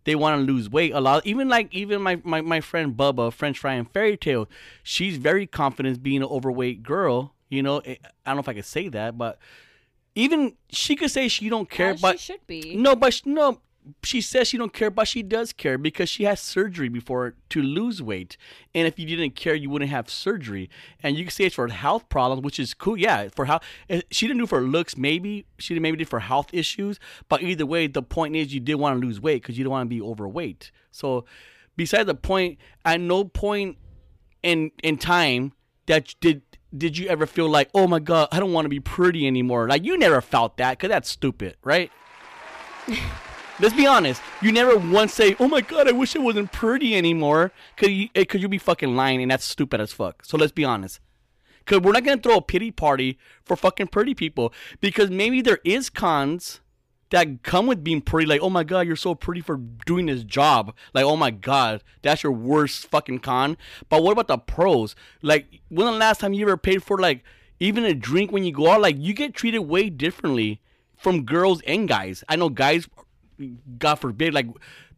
they 0.06 0.16
want 0.16 0.40
to 0.40 0.52
lose 0.52 0.70
weight. 0.70 0.94
A 0.94 1.02
lot, 1.02 1.26
even 1.26 1.50
like 1.50 1.74
even 1.74 2.02
my, 2.02 2.22
my 2.24 2.40
my 2.42 2.62
friend 2.62 2.96
Bubba, 2.96 3.34
French 3.34 3.60
Fry 3.60 3.74
and 3.74 3.92
Fairy 3.92 4.16
Tale, 4.16 4.50
she's 4.82 5.18
very 5.18 5.46
confident 5.46 6.02
being 6.02 6.22
an 6.22 6.30
overweight 6.30 6.84
girl. 6.84 7.33
You 7.54 7.64
know, 7.64 7.82
I 7.86 7.98
I 8.26 8.30
don't 8.32 8.38
know 8.38 8.42
if 8.42 8.50
I 8.50 8.54
could 8.54 8.66
say 8.66 8.88
that, 8.90 9.18
but 9.18 9.38
even 10.16 10.54
she 10.70 10.96
could 10.96 11.12
say 11.12 11.28
she 11.28 11.50
don't 11.50 11.70
care, 11.70 11.92
As 11.92 12.02
but 12.02 12.20
she 12.20 12.34
should 12.34 12.48
be 12.48 12.76
no, 12.76 12.96
but 12.96 13.14
sh- 13.14 13.26
no, 13.26 13.62
she 14.04 14.22
says 14.22 14.48
she 14.48 14.58
don't 14.58 14.74
care, 14.74 14.90
but 14.90 15.08
she 15.08 15.24
does 15.24 15.54
care 15.54 15.78
because 15.78 16.10
she 16.10 16.24
has 16.24 16.40
surgery 16.40 16.90
before 16.90 17.36
to 17.50 17.62
lose 17.62 18.02
weight. 18.02 18.38
And 18.74 18.88
if 18.88 18.98
you 18.98 19.06
didn't 19.06 19.36
care, 19.36 19.56
you 19.56 19.70
wouldn't 19.70 19.92
have 19.92 20.10
surgery. 20.10 20.70
And 21.02 21.18
you 21.18 21.26
can 21.26 21.32
say 21.32 21.46
it's 21.46 21.56
for 21.56 21.68
health 21.68 22.10
problems, 22.10 22.44
which 22.44 22.60
is 22.60 22.74
cool. 22.74 22.98
Yeah, 22.98 23.30
for 23.36 23.46
how 23.46 23.60
eh, 23.90 24.02
she 24.12 24.28
didn't 24.28 24.40
do 24.40 24.44
it 24.46 24.50
for 24.50 24.62
looks, 24.62 24.98
maybe 24.98 25.46
she 25.58 25.78
maybe 25.80 25.98
did 25.98 26.10
for 26.10 26.20
health 26.20 26.48
issues. 26.54 27.00
But 27.30 27.42
either 27.42 27.66
way, 27.66 27.88
the 27.88 28.04
point 28.04 28.36
is 28.36 28.54
you 28.54 28.60
did 28.60 28.76
want 28.76 29.00
to 29.00 29.06
lose 29.06 29.20
weight 29.20 29.42
because 29.42 29.58
you 29.58 29.64
don't 29.64 29.72
want 29.72 29.90
to 29.90 29.96
be 29.96 30.02
overweight. 30.02 30.72
So, 30.92 31.26
besides 31.76 32.06
the 32.08 32.16
point, 32.16 32.60
at 32.86 33.00
no 33.00 33.26
point 33.26 33.78
in 34.42 34.72
in 34.82 34.98
time 34.98 35.54
that 35.86 36.16
did 36.22 36.42
did 36.76 36.98
you 36.98 37.08
ever 37.08 37.26
feel 37.26 37.50
like, 37.50 37.70
oh 37.74 37.88
my 37.88 38.00
god, 38.00 38.30
I 38.32 38.40
don't 38.40 38.54
want 38.54 38.66
to 38.66 38.70
be 38.70 38.80
pretty 38.80 39.28
anymore? 39.28 39.68
Like 39.68 39.84
you 39.84 39.98
never 39.98 40.22
felt 40.22 40.58
that 40.58 40.78
because 40.78 40.90
that's 40.90 41.10
stupid, 41.10 41.58
right? 41.64 41.92
Let's 43.60 43.76
be 43.76 43.86
honest. 43.86 44.22
You 44.42 44.52
never 44.52 44.78
once 44.78 45.14
say, 45.14 45.36
"Oh 45.40 45.48
my 45.48 45.62
god, 45.62 45.88
I 45.88 45.92
wish 45.92 46.16
I 46.16 46.20
wasn't 46.20 46.52
pretty 46.52 46.96
anymore," 46.96 47.52
because 47.76 47.94
you, 47.94 48.10
eh, 48.16 48.26
cause 48.26 48.42
you 48.42 48.48
be 48.50 48.58
fucking 48.58 48.96
lying, 48.96 49.22
and 49.22 49.30
that's 49.30 49.46
stupid 49.46 49.80
as 49.80 49.94
fuck. 49.94 50.26
So 50.26 50.38
let's 50.38 50.52
be 50.52 50.66
honest. 50.66 51.00
Cause 51.66 51.80
we're 51.80 51.94
not 51.94 52.04
gonna 52.04 52.20
throw 52.20 52.38
a 52.38 52.42
pity 52.42 52.72
party 52.72 53.18
for 53.44 53.56
fucking 53.56 53.88
pretty 53.88 54.14
people 54.14 54.54
because 54.82 55.10
maybe 55.10 55.42
there 55.42 55.60
is 55.64 55.90
cons 55.90 56.60
that 57.14 57.44
come 57.44 57.68
with 57.68 57.84
being 57.84 58.02
pretty. 58.02 58.26
Like, 58.26 58.42
oh 58.42 58.50
my 58.50 58.64
god, 58.64 58.88
you're 58.88 58.96
so 58.96 59.14
pretty 59.14 59.40
for 59.40 59.58
doing 59.86 60.08
this 60.08 60.24
job. 60.24 60.76
Like, 60.96 61.06
oh 61.06 61.16
my 61.16 61.30
god, 61.30 61.84
that's 62.02 62.24
your 62.24 62.32
worst 62.32 62.88
fucking 62.88 63.20
con. 63.20 63.56
But 63.88 64.02
what 64.02 64.14
about 64.14 64.28
the 64.28 64.40
pros? 64.40 64.96
Like, 65.22 65.62
when 65.70 65.86
the 65.86 65.92
last 65.92 66.20
time 66.20 66.34
you 66.34 66.44
ever 66.44 66.58
paid 66.58 66.82
for 66.82 66.98
like 66.98 67.24
even 67.60 67.86
a 67.86 67.94
drink 67.94 68.32
when 68.32 68.44
you 68.44 68.52
go 68.52 68.72
out? 68.72 68.82
Like, 68.82 68.96
you 68.98 69.14
get 69.14 69.36
treated 69.36 69.60
way 69.60 69.92
differently 69.92 70.60
from 70.98 71.24
girls 71.24 71.62
and 71.68 71.88
guys. 71.88 72.24
I 72.28 72.36
know 72.36 72.50
guys, 72.50 72.88
God 73.78 73.96
forbid, 73.96 74.34
like 74.34 74.48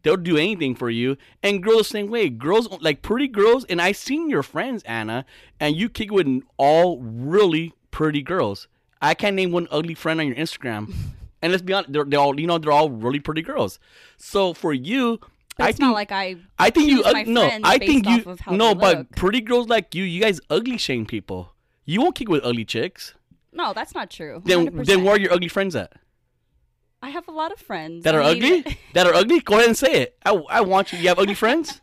they'll 0.02 0.16
do 0.16 0.38
anything 0.38 0.74
for 0.74 0.88
you, 0.88 1.18
and 1.42 1.62
girls 1.62 1.88
the 1.88 1.98
same 1.98 2.10
way. 2.10 2.30
Girls 2.30 2.66
like 2.80 3.02
pretty 3.02 3.28
girls, 3.28 3.66
and 3.66 3.78
I 3.78 3.92
seen 3.92 4.30
your 4.30 4.42
friends, 4.42 4.82
Anna, 4.84 5.26
and 5.60 5.76
you 5.76 5.90
kick 5.90 6.10
with 6.10 6.26
all 6.56 6.98
really 6.98 7.74
pretty 7.90 8.22
girls. 8.22 8.68
I 9.02 9.12
can't 9.12 9.36
name 9.36 9.52
one 9.52 9.68
ugly 9.70 9.92
friend 9.92 10.18
on 10.18 10.28
your 10.28 10.36
Instagram. 10.36 10.94
And 11.46 11.52
let's 11.52 11.62
be 11.62 11.72
honest, 11.72 11.92
they're, 11.92 12.04
they're 12.04 12.18
all 12.20 12.38
you 12.40 12.46
know 12.46 12.58
they're 12.58 12.72
all 12.72 12.90
really 12.90 13.20
pretty 13.20 13.42
girls. 13.42 13.78
So 14.16 14.52
for 14.52 14.72
you, 14.74 15.20
But 15.56 15.64
I 15.64 15.68
it's 15.68 15.78
think 15.78 15.86
not 15.88 15.94
like 15.94 16.10
I 16.12 16.36
I 16.58 16.70
think 16.70 16.88
you 16.90 17.02
ug- 17.04 17.26
no 17.28 17.48
I 17.62 17.78
think 17.78 18.06
you 18.08 18.36
no 18.50 18.74
but 18.74 19.10
pretty 19.14 19.40
girls 19.40 19.68
like 19.68 19.94
you 19.94 20.02
you 20.04 20.20
guys 20.20 20.40
ugly 20.50 20.76
shame 20.76 21.06
people. 21.06 21.54
You 21.84 22.00
won't 22.00 22.16
kick 22.16 22.28
with 22.28 22.42
ugly 22.44 22.64
chicks. 22.64 23.14
no, 23.52 23.72
that's 23.72 23.94
not 23.94 24.10
true. 24.10 24.42
Then 24.44 24.66
100%. 24.70 24.86
then 24.86 25.04
where 25.04 25.14
are 25.14 25.18
your 25.18 25.32
ugly 25.32 25.48
friends 25.48 25.76
at? 25.76 25.92
I 27.00 27.10
have 27.10 27.28
a 27.28 27.30
lot 27.30 27.52
of 27.52 27.58
friends 27.60 28.02
That 28.04 28.14
are 28.16 28.22
I 28.22 28.34
mean- 28.34 28.60
ugly? 28.66 28.78
that 28.94 29.06
are 29.06 29.14
ugly? 29.14 29.38
Go 29.40 29.54
ahead 29.54 29.68
and 29.68 29.76
say 29.76 29.92
it. 30.02 30.16
I, 30.24 30.32
I 30.50 30.60
want 30.62 30.92
you. 30.92 30.98
You 30.98 31.08
have 31.08 31.18
ugly 31.20 31.34
friends? 31.34 31.80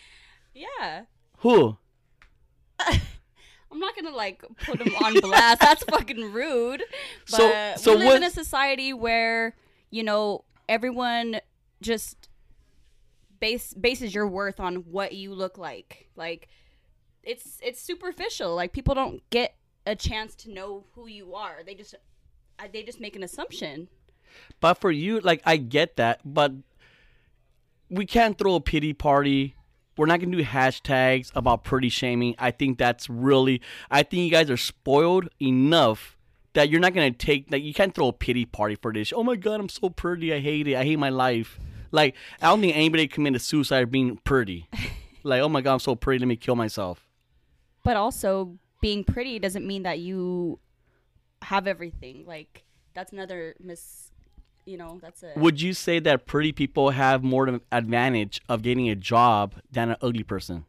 yeah. 0.54 1.04
Who? 1.38 1.78
I'm 3.72 3.78
not 3.78 3.94
gonna 3.94 4.14
like 4.16 4.42
put 4.64 4.78
them 4.78 4.94
on 4.96 5.14
blast. 5.20 5.60
That's 5.60 5.82
fucking 5.84 6.32
rude. 6.32 6.82
But 7.30 7.36
So- 7.76 7.82
so 7.82 7.92
we 7.92 7.98
live 7.98 8.06
what- 8.08 8.16
in 8.18 8.22
a 8.24 8.30
society 8.30 8.92
where 8.92 9.54
you 9.90 10.02
know 10.02 10.44
everyone 10.68 11.40
just 11.80 12.28
base 13.40 13.72
bases 13.74 14.14
your 14.14 14.26
worth 14.28 14.60
on 14.60 14.76
what 14.76 15.12
you 15.12 15.34
look 15.34 15.56
like. 15.58 16.08
Like 16.16 16.48
it's 17.22 17.58
it's 17.62 17.80
superficial. 17.80 18.54
Like 18.54 18.72
people 18.72 18.94
don't 18.94 19.22
get 19.30 19.54
a 19.86 19.94
chance 19.96 20.34
to 20.36 20.50
know 20.52 20.84
who 20.94 21.06
you 21.06 21.34
are. 21.34 21.58
They 21.64 21.74
just 21.74 21.94
uh, 22.58 22.64
they 22.72 22.82
just 22.82 23.00
make 23.00 23.16
an 23.16 23.22
assumption. 23.22 23.88
But 24.60 24.74
for 24.74 24.90
you, 24.90 25.20
like 25.20 25.42
I 25.44 25.56
get 25.56 25.96
that, 25.96 26.20
but 26.24 26.52
we 27.88 28.06
can't 28.06 28.36
throw 28.38 28.54
a 28.56 28.60
pity 28.60 28.92
party. 28.92 29.54
We're 30.00 30.06
not 30.06 30.18
gonna 30.18 30.34
do 30.34 30.42
hashtags 30.42 31.30
about 31.34 31.62
pretty 31.62 31.90
shaming. 31.90 32.34
I 32.38 32.52
think 32.52 32.78
that's 32.78 33.10
really. 33.10 33.60
I 33.90 34.02
think 34.02 34.22
you 34.22 34.30
guys 34.30 34.48
are 34.48 34.56
spoiled 34.56 35.28
enough 35.42 36.16
that 36.54 36.70
you're 36.70 36.80
not 36.80 36.94
gonna 36.94 37.10
take 37.10 37.50
that. 37.50 37.60
You 37.60 37.74
can't 37.74 37.94
throw 37.94 38.08
a 38.08 38.12
pity 38.14 38.46
party 38.46 38.76
for 38.76 38.94
this. 38.94 39.12
Oh 39.14 39.22
my 39.22 39.36
god, 39.36 39.60
I'm 39.60 39.68
so 39.68 39.90
pretty. 39.90 40.32
I 40.32 40.40
hate 40.40 40.66
it. 40.68 40.74
I 40.76 40.84
hate 40.84 40.98
my 40.98 41.10
life. 41.10 41.60
Like 41.92 42.14
I 42.40 42.46
don't 42.46 42.62
think 42.62 42.74
anybody 42.74 43.08
committed 43.08 43.42
suicide 43.42 43.90
being 43.90 44.16
pretty. 44.24 44.70
like 45.22 45.42
oh 45.42 45.50
my 45.50 45.60
god, 45.60 45.74
I'm 45.74 45.80
so 45.80 45.94
pretty. 45.94 46.20
Let 46.20 46.28
me 46.28 46.36
kill 46.36 46.56
myself. 46.56 47.06
But 47.84 47.98
also 47.98 48.56
being 48.80 49.04
pretty 49.04 49.38
doesn't 49.38 49.66
mean 49.66 49.82
that 49.82 49.98
you 49.98 50.60
have 51.42 51.66
everything. 51.66 52.24
Like 52.26 52.64
that's 52.94 53.12
another 53.12 53.54
mis 53.60 54.09
you 54.64 54.76
know, 54.76 54.98
that's 55.02 55.22
a 55.22 55.32
Would 55.36 55.60
you 55.60 55.74
say 55.74 55.98
that 56.00 56.26
pretty 56.26 56.52
people 56.52 56.90
have 56.90 57.22
more 57.22 57.60
advantage 57.72 58.40
of 58.48 58.62
getting 58.62 58.88
a 58.88 58.94
job 58.94 59.54
than 59.70 59.90
an 59.90 59.96
ugly 60.00 60.22
person? 60.22 60.64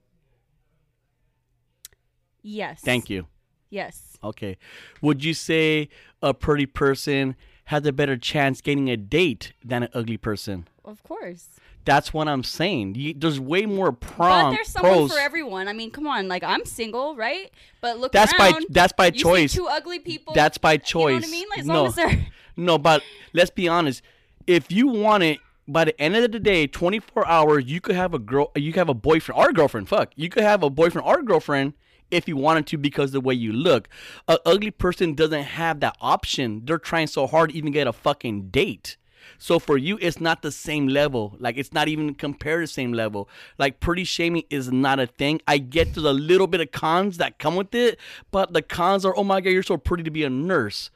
Yes. 2.42 2.82
Thank 2.82 3.10
you. 3.10 3.28
Yes. 3.70 4.18
Okay. 4.24 4.58
Would 5.02 5.24
you 5.24 5.34
say 5.34 5.90
a 6.22 6.34
pretty 6.34 6.66
person 6.66 7.36
has 7.66 7.86
a 7.86 7.92
better 7.94 8.18
chance 8.18 8.62
getting 8.62 8.90
a 8.90 8.98
date 8.98 9.54
than 9.64 9.84
an 9.84 9.90
ugly 9.94 10.18
person? 10.18 10.68
Of 10.84 11.04
course. 11.04 11.48
That's 11.84 12.14
what 12.14 12.28
I'm 12.28 12.44
saying. 12.44 12.96
You, 12.96 13.14
there's 13.16 13.40
way 13.40 13.66
more 13.66 13.92
prom. 13.92 14.52
But 14.52 14.56
there's 14.58 14.68
someone 14.68 14.94
pros. 14.94 15.14
for 15.14 15.20
everyone. 15.20 15.68
I 15.68 15.74
mean, 15.74 15.90
come 15.90 16.06
on. 16.06 16.28
Like 16.28 16.44
I'm 16.44 16.66
single, 16.66 17.16
right? 17.16 17.52
But 17.82 18.00
look 18.00 18.12
that's 18.12 18.34
by 18.34 18.52
around. 18.52 18.68
that's 18.70 18.94
by 18.94 19.08
you 19.08 19.14
see 19.14 19.20
choice. 19.20 19.54
two 19.54 19.68
ugly 19.68 20.00
people. 20.00 20.34
That's 20.34 20.58
by 20.60 20.78
choice. 20.78 21.14
You 21.14 21.20
know 21.22 21.28
what 21.28 21.28
I 21.28 21.32
mean? 21.32 21.50
Like, 21.50 21.60
as 21.60 21.66
no, 21.66 21.74
long 21.74 21.88
as 21.88 21.96
they're 21.96 22.28
no, 22.56 22.78
but 22.78 23.04
let's 23.34 23.52
be 23.52 23.68
honest. 23.68 24.02
If 24.48 24.72
you 24.72 24.88
want 24.88 25.24
it, 25.24 25.40
by 25.68 25.86
the 25.86 26.00
end 26.02 26.16
of 26.16 26.32
the 26.32 26.40
day, 26.40 26.68
24 26.68 27.28
hours, 27.28 27.66
you 27.66 27.80
could 27.80 27.96
have 27.96 28.14
a 28.14 28.20
girl, 28.20 28.52
you 28.56 28.74
could 28.74 28.80
have 28.80 28.90
a 28.90 28.94
boyfriend 28.94 29.40
or 29.40 29.54
girlfriend. 29.54 29.88
Fuck, 29.88 30.12
you 30.16 30.30
could 30.30 30.44
have 30.44 30.64
a 30.64 30.70
boyfriend 30.70 31.08
or 31.08 31.22
girlfriend 31.22 31.74
if 32.10 32.28
you 32.28 32.36
wanted 32.36 32.68
to 32.68 32.78
because 32.78 33.12
the 33.12 33.22
way 33.22 33.34
you 33.34 33.54
look. 33.54 33.88
A 34.28 34.40
ugly 34.46 34.72
person 34.72 35.14
doesn't 35.14 35.44
have 35.44 35.80
that 35.80 35.96
option. 36.02 36.64
They're 36.66 36.78
trying 36.78 37.08
so 37.08 37.26
hard 37.26 37.52
to 37.52 37.56
even 37.56 37.72
get 37.72 37.88
a 37.88 37.94
fucking 37.94 38.50
date. 38.50 38.98
So 39.38 39.60
for 39.60 39.78
you, 39.78 39.98
it's 40.02 40.20
not 40.20 40.42
the 40.42 40.52
same 40.52 40.88
level. 40.88 41.36
Like 41.40 41.58
it's 41.58 41.74
not 41.74 41.88
even 41.88 42.14
compared 42.16 42.60
to 42.60 42.64
the 42.64 42.74
same 42.74 42.94
level. 42.94 43.30
Like 43.58 43.80
pretty 43.80 44.04
shaming 44.04 44.44
is 44.50 44.72
not 44.72 45.00
a 45.00 45.08
thing. 45.08 45.42
I 45.48 45.58
get 45.58 45.94
to 45.94 46.02
the 46.02 46.14
little 46.14 46.48
bit 46.48 46.62
of 46.62 46.72
cons 46.72 47.18
that 47.18 47.40
come 47.40 47.56
with 47.56 47.74
it, 47.74 48.00
but 48.32 48.54
the 48.54 48.62
cons 48.62 49.06
are, 49.06 49.16
oh 49.16 49.24
my 49.24 49.42
god, 49.42 49.52
you're 49.52 49.64
so 49.64 49.78
pretty 49.78 50.04
to 50.04 50.12
be 50.12 50.24
a 50.24 50.30
nurse. 50.30 50.92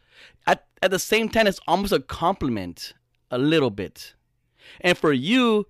At 0.48 0.65
at 0.86 0.91
the 0.91 1.00
same 1.00 1.30
time, 1.30 1.48
it's 1.48 1.60
almost 1.67 1.91
a 1.91 2.00
compliment, 2.00 2.93
a 3.32 3.38
little 3.38 3.69
bit. 3.69 4.13
And 4.82 4.98
for 4.98 5.12
you, 5.12 5.67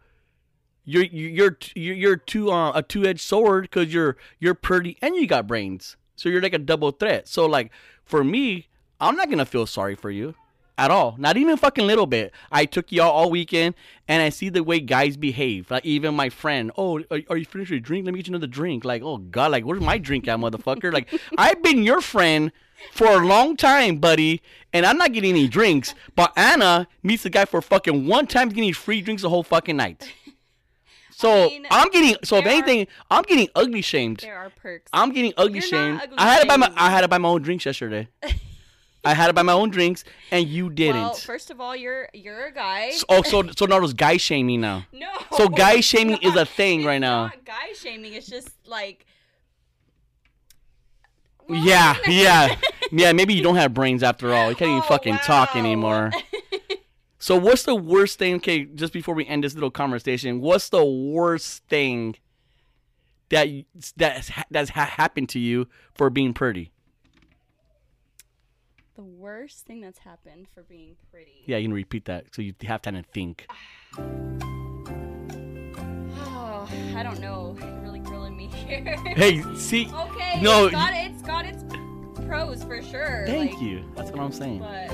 you're 0.83 1.03
you're 1.03 1.57
you're 1.75 1.95
you're 1.95 2.15
two 2.17 2.51
uh, 2.51 2.71
a 2.73 2.83
two 2.83 3.05
edged 3.05 3.21
sword 3.21 3.63
because 3.63 3.93
you're 3.93 4.17
you're 4.39 4.53
pretty 4.53 4.97
and 5.01 5.15
you 5.15 5.25
got 5.25 5.47
brains. 5.47 5.97
So 6.15 6.29
you're 6.29 6.41
like 6.41 6.53
a 6.53 6.59
double 6.59 6.91
threat. 6.91 7.27
So 7.27 7.45
like 7.45 7.71
for 8.03 8.23
me, 8.23 8.67
I'm 8.99 9.15
not 9.15 9.29
gonna 9.29 9.45
feel 9.45 9.65
sorry 9.65 9.95
for 9.95 10.11
you 10.11 10.35
at 10.77 10.91
all. 10.91 11.15
Not 11.17 11.37
even 11.37 11.57
fucking 11.57 11.87
little 11.87 12.05
bit. 12.05 12.33
I 12.51 12.65
took 12.65 12.91
y'all 12.91 13.09
all 13.09 13.31
weekend, 13.31 13.75
and 14.07 14.21
I 14.21 14.29
see 14.29 14.49
the 14.49 14.63
way 14.63 14.79
guys 14.79 15.17
behave. 15.17 15.71
Like 15.71 15.85
even 15.85 16.13
my 16.15 16.29
friend, 16.29 16.71
oh, 16.77 16.99
are, 17.09 17.21
are 17.29 17.37
you 17.37 17.45
finished 17.45 17.71
with 17.71 17.77
your 17.77 17.79
drink? 17.79 18.05
Let 18.05 18.13
me 18.13 18.19
get 18.19 18.27
you 18.27 18.31
another 18.31 18.47
drink. 18.47 18.85
Like, 18.85 19.01
oh 19.01 19.17
god, 19.17 19.51
like 19.51 19.65
where's 19.65 19.81
my 19.81 19.97
drink 19.97 20.27
at, 20.27 20.39
motherfucker? 20.39 20.93
Like 20.93 21.09
I've 21.37 21.63
been 21.63 21.83
your 21.83 22.01
friend 22.01 22.51
for 22.91 23.07
a 23.07 23.17
long 23.25 23.55
time, 23.57 23.97
buddy, 23.97 24.41
and 24.73 24.85
I'm 24.85 24.97
not 24.97 25.11
getting 25.13 25.31
any 25.31 25.47
drinks. 25.47 25.93
But 26.15 26.33
Anna 26.35 26.87
meets 27.03 27.23
the 27.23 27.29
guy 27.29 27.45
for 27.45 27.61
fucking 27.61 28.07
one 28.07 28.27
time, 28.27 28.49
getting 28.49 28.73
free 28.73 29.01
drinks 29.01 29.21
the 29.21 29.29
whole 29.29 29.43
fucking 29.43 29.77
night. 29.77 30.11
So 31.17 31.45
I 31.45 31.47
mean, 31.47 31.65
I'm 31.71 31.89
getting. 31.91 32.17
So 32.25 32.35
if 32.37 32.43
there 32.43 32.51
are- 32.53 32.57
anything, 32.57 32.87
I'm 33.09 33.23
getting 33.23 33.47
ugly 33.55 33.81
shamed. 33.81 34.19
There 34.19 34.35
are 34.35 34.49
perks. 34.49 34.89
I'm 34.91 35.13
getting 35.13 35.31
ugly 35.37 35.59
You're 35.61 35.61
not 35.61 35.69
shamed. 35.69 36.01
ugly 36.03 36.17
I 36.17 36.33
had 36.33 36.41
to 36.41 36.45
buy 36.47 36.57
my. 36.57 36.73
I 36.75 36.89
had 36.89 37.01
to 37.01 37.07
buy 37.07 37.17
my 37.19 37.29
own 37.29 37.41
drinks 37.41 37.65
yesterday. 37.65 38.09
I 39.05 39.13
had 39.13 39.27
to 39.27 39.33
buy 39.33 39.43
my 39.43 39.53
own 39.53 39.69
drinks, 39.69 40.03
and 40.31 40.45
you 40.45 40.69
didn't. 40.69 40.95
Well, 41.01 41.13
first 41.13 41.51
of 41.51 41.61
all, 41.61 41.73
you're 41.73 42.09
you're 42.13 42.47
a 42.47 42.51
guy. 42.51 42.89
So- 42.91 43.05
oh, 43.07 43.21
so 43.21 43.43
so 43.55 43.65
now 43.65 43.79
there's 43.79 43.93
guy 43.93 44.17
shaming 44.17 44.59
now. 44.59 44.87
no. 44.91 45.07
So 45.37 45.47
guy 45.47 45.79
shaming 45.79 46.17
is 46.21 46.35
a 46.35 46.45
thing 46.45 46.83
right 46.83 46.99
now. 46.99 47.27
Not 47.27 47.45
guy 47.45 47.71
shaming. 47.79 48.13
It's 48.13 48.27
just 48.27 48.49
like. 48.67 49.05
Yeah, 51.49 51.95
yeah, 52.07 52.55
yeah. 52.91 53.11
Maybe 53.13 53.33
you 53.33 53.43
don't 53.43 53.55
have 53.55 53.73
brains 53.73 54.03
after 54.03 54.33
all. 54.33 54.49
You 54.49 54.55
can't 54.55 54.69
even 54.69 54.81
Oh, 54.83 54.87
fucking 54.87 55.17
talk 55.19 55.55
anymore. 55.55 56.11
So 57.17 57.35
what's 57.39 57.63
the 57.63 57.73
worst 57.73 58.19
thing? 58.19 58.35
Okay, 58.35 58.65
just 58.65 58.93
before 58.93 59.15
we 59.15 59.25
end 59.25 59.43
this 59.43 59.55
little 59.55 59.71
conversation, 59.71 60.41
what's 60.41 60.69
the 60.69 60.85
worst 60.85 61.63
thing 61.67 62.17
that 63.29 63.47
that's 63.97 64.29
that's 64.51 64.69
ha- 64.69 64.85
happened 64.85 65.29
to 65.29 65.39
you 65.39 65.67
for 65.95 66.11
being 66.11 66.33
pretty? 66.35 66.71
the 68.95 69.01
worst 69.01 69.65
thing 69.65 69.81
that's 69.81 69.97
happened 69.99 70.45
for 70.53 70.61
being 70.63 70.95
pretty. 71.11 71.41
Yeah, 71.47 71.57
you 71.57 71.67
can 71.67 71.73
repeat 71.73 72.05
that 72.05 72.25
so 72.35 72.43
you 72.43 72.53
have 72.61 72.83
time 72.83 72.93
to 72.93 73.01
think. 73.11 73.47
Oh, 76.37 76.69
I 76.95 77.03
don't 77.03 77.19
know. 77.19 77.55
You're 77.59 77.79
really 77.81 77.99
me 78.35 78.47
here. 78.47 78.95
Hey, 79.15 79.41
see, 79.55 79.87
Okay. 79.93 80.41
No, 80.41 80.65
It's 80.65 80.75
got, 80.75 80.93
it's 80.93 81.21
got 81.21 81.45
its 81.45 81.63
pros 82.25 82.63
for 82.63 82.81
sure. 82.81 83.23
thank 83.25 83.53
like, 83.53 83.61
you. 83.61 83.85
That's 83.95 84.11
what 84.11 84.19
I'm 84.19 84.31
saying. 84.31 84.59
But 84.59 84.91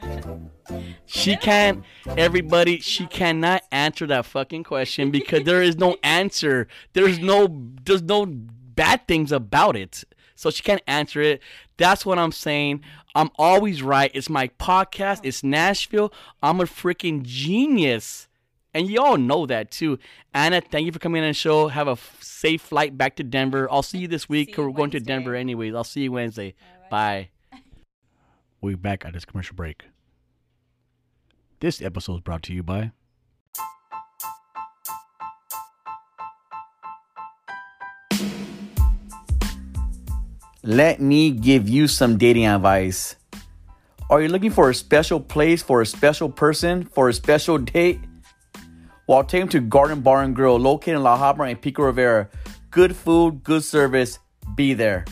She 1.06 1.36
can't, 1.36 1.82
everybody, 2.06 2.78
she 2.80 3.06
cannot 3.06 3.62
answer 3.72 4.06
that 4.06 4.26
fucking 4.26 4.64
question 4.64 5.10
because 5.10 5.44
there 5.44 5.62
is 5.62 5.78
no 5.78 5.96
answer. 6.02 6.68
There's 6.92 7.18
no, 7.18 7.48
there's 7.84 8.02
no 8.02 8.26
bad 8.26 9.08
things 9.08 9.32
about 9.32 9.76
it. 9.76 10.04
So 10.34 10.50
she 10.50 10.62
can't 10.62 10.82
answer 10.86 11.20
it. 11.20 11.40
That's 11.78 12.06
what 12.06 12.18
I'm 12.18 12.32
saying. 12.32 12.82
I'm 13.14 13.30
always 13.36 13.82
right. 13.82 14.10
It's 14.14 14.28
my 14.28 14.48
podcast. 14.60 15.20
It's 15.24 15.42
Nashville. 15.42 16.12
I'm 16.42 16.60
a 16.60 16.64
freaking 16.64 17.22
genius. 17.22 18.27
And 18.74 18.88
you 18.88 19.00
all 19.00 19.16
know 19.16 19.46
that 19.46 19.70
too. 19.70 19.98
Anna, 20.34 20.60
thank 20.60 20.86
you 20.86 20.92
for 20.92 20.98
coming 20.98 21.22
on 21.22 21.28
the 21.28 21.34
show. 21.34 21.68
Have 21.68 21.88
a 21.88 21.92
f- 21.92 22.18
safe 22.20 22.62
flight 22.62 22.96
back 22.96 23.16
to 23.16 23.24
Denver. 23.24 23.66
I'll 23.70 23.82
see 23.82 23.98
you 23.98 24.08
this 24.08 24.28
week. 24.28 24.56
You 24.56 24.64
we're 24.64 24.72
going 24.72 24.90
to 24.90 25.00
Denver 25.00 25.34
anyways. 25.34 25.74
I'll 25.74 25.84
see 25.84 26.02
you 26.02 26.12
Wednesday. 26.12 26.54
Alright. 26.90 26.90
Bye. 27.50 27.58
We're 28.60 28.76
back 28.76 29.04
at 29.04 29.12
this 29.12 29.24
commercial 29.24 29.54
break. 29.54 29.84
This 31.60 31.80
episode 31.80 32.14
is 32.14 32.20
brought 32.20 32.42
to 32.44 32.52
you 32.52 32.62
by. 32.62 32.92
Let 40.62 41.00
me 41.00 41.30
give 41.30 41.68
you 41.68 41.88
some 41.88 42.18
dating 42.18 42.46
advice. 42.46 43.16
Are 44.10 44.20
you 44.20 44.28
looking 44.28 44.50
for 44.50 44.70
a 44.70 44.74
special 44.74 45.20
place 45.20 45.62
for 45.62 45.80
a 45.80 45.86
special 45.86 46.28
person 46.28 46.84
for 46.84 47.08
a 47.08 47.12
special 47.12 47.58
date? 47.58 48.00
Take 49.08 49.42
them 49.42 49.48
to 49.48 49.60
Garden 49.60 50.00
Bar 50.00 50.22
and 50.22 50.36
Grill, 50.36 50.58
located 50.58 50.96
in 50.96 51.02
La 51.02 51.18
Habra 51.18 51.50
and 51.50 51.60
Pico 51.60 51.82
Rivera. 51.82 52.28
Good 52.70 52.94
food, 52.94 53.42
good 53.42 53.64
service. 53.64 54.18
Be 54.54 54.74
there. 54.74 55.04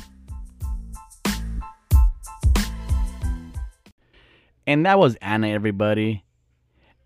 And 4.66 4.84
that 4.84 4.98
was 4.98 5.16
Anna, 5.22 5.48
everybody. 5.48 6.24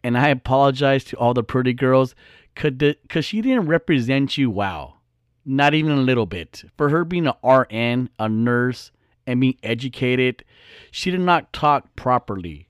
And 0.02 0.16
I 0.16 0.28
apologize 0.28 1.04
to 1.04 1.16
all 1.16 1.34
the 1.34 1.42
pretty 1.42 1.74
girls 1.74 2.14
because 2.54 3.24
she 3.24 3.40
didn't 3.40 3.66
represent 3.66 4.38
you 4.38 4.50
well. 4.50 5.00
Not 5.44 5.74
even 5.74 5.92
a 5.92 6.00
little 6.00 6.26
bit. 6.26 6.64
For 6.76 6.88
her 6.88 7.04
being 7.04 7.26
an 7.26 7.34
RN, 7.42 8.10
a 8.18 8.28
nurse, 8.28 8.90
and 9.26 9.40
being 9.40 9.58
educated, 9.62 10.44
she 10.90 11.10
did 11.10 11.20
not 11.20 11.52
talk 11.52 11.94
properly. 11.96 12.68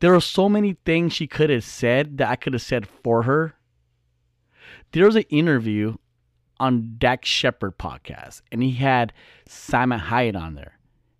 There 0.00 0.14
are 0.14 0.20
so 0.20 0.48
many 0.48 0.76
things 0.84 1.12
she 1.12 1.26
could 1.26 1.50
have 1.50 1.64
said 1.64 2.18
that 2.18 2.28
I 2.28 2.36
could 2.36 2.52
have 2.52 2.62
said 2.62 2.86
for 2.86 3.22
her. 3.22 3.54
There 4.92 5.06
was 5.06 5.16
an 5.16 5.24
interview 5.30 5.96
on 6.58 6.96
Dax 6.98 7.28
Shepard 7.28 7.78
podcast, 7.78 8.42
and 8.50 8.62
he 8.62 8.72
had 8.72 9.12
Salma 9.48 10.00
Hayek 10.00 10.36
on 10.36 10.54
there. 10.54 10.78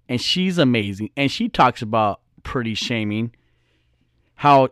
And 0.09 0.21
she's 0.21 0.59
amazing. 0.59 1.11
And 1.17 1.31
she 1.31 1.49
talks 1.49 1.83
about 1.83 2.21
pretty 2.43 2.75
shaming, 2.75 3.35
how 4.37 4.69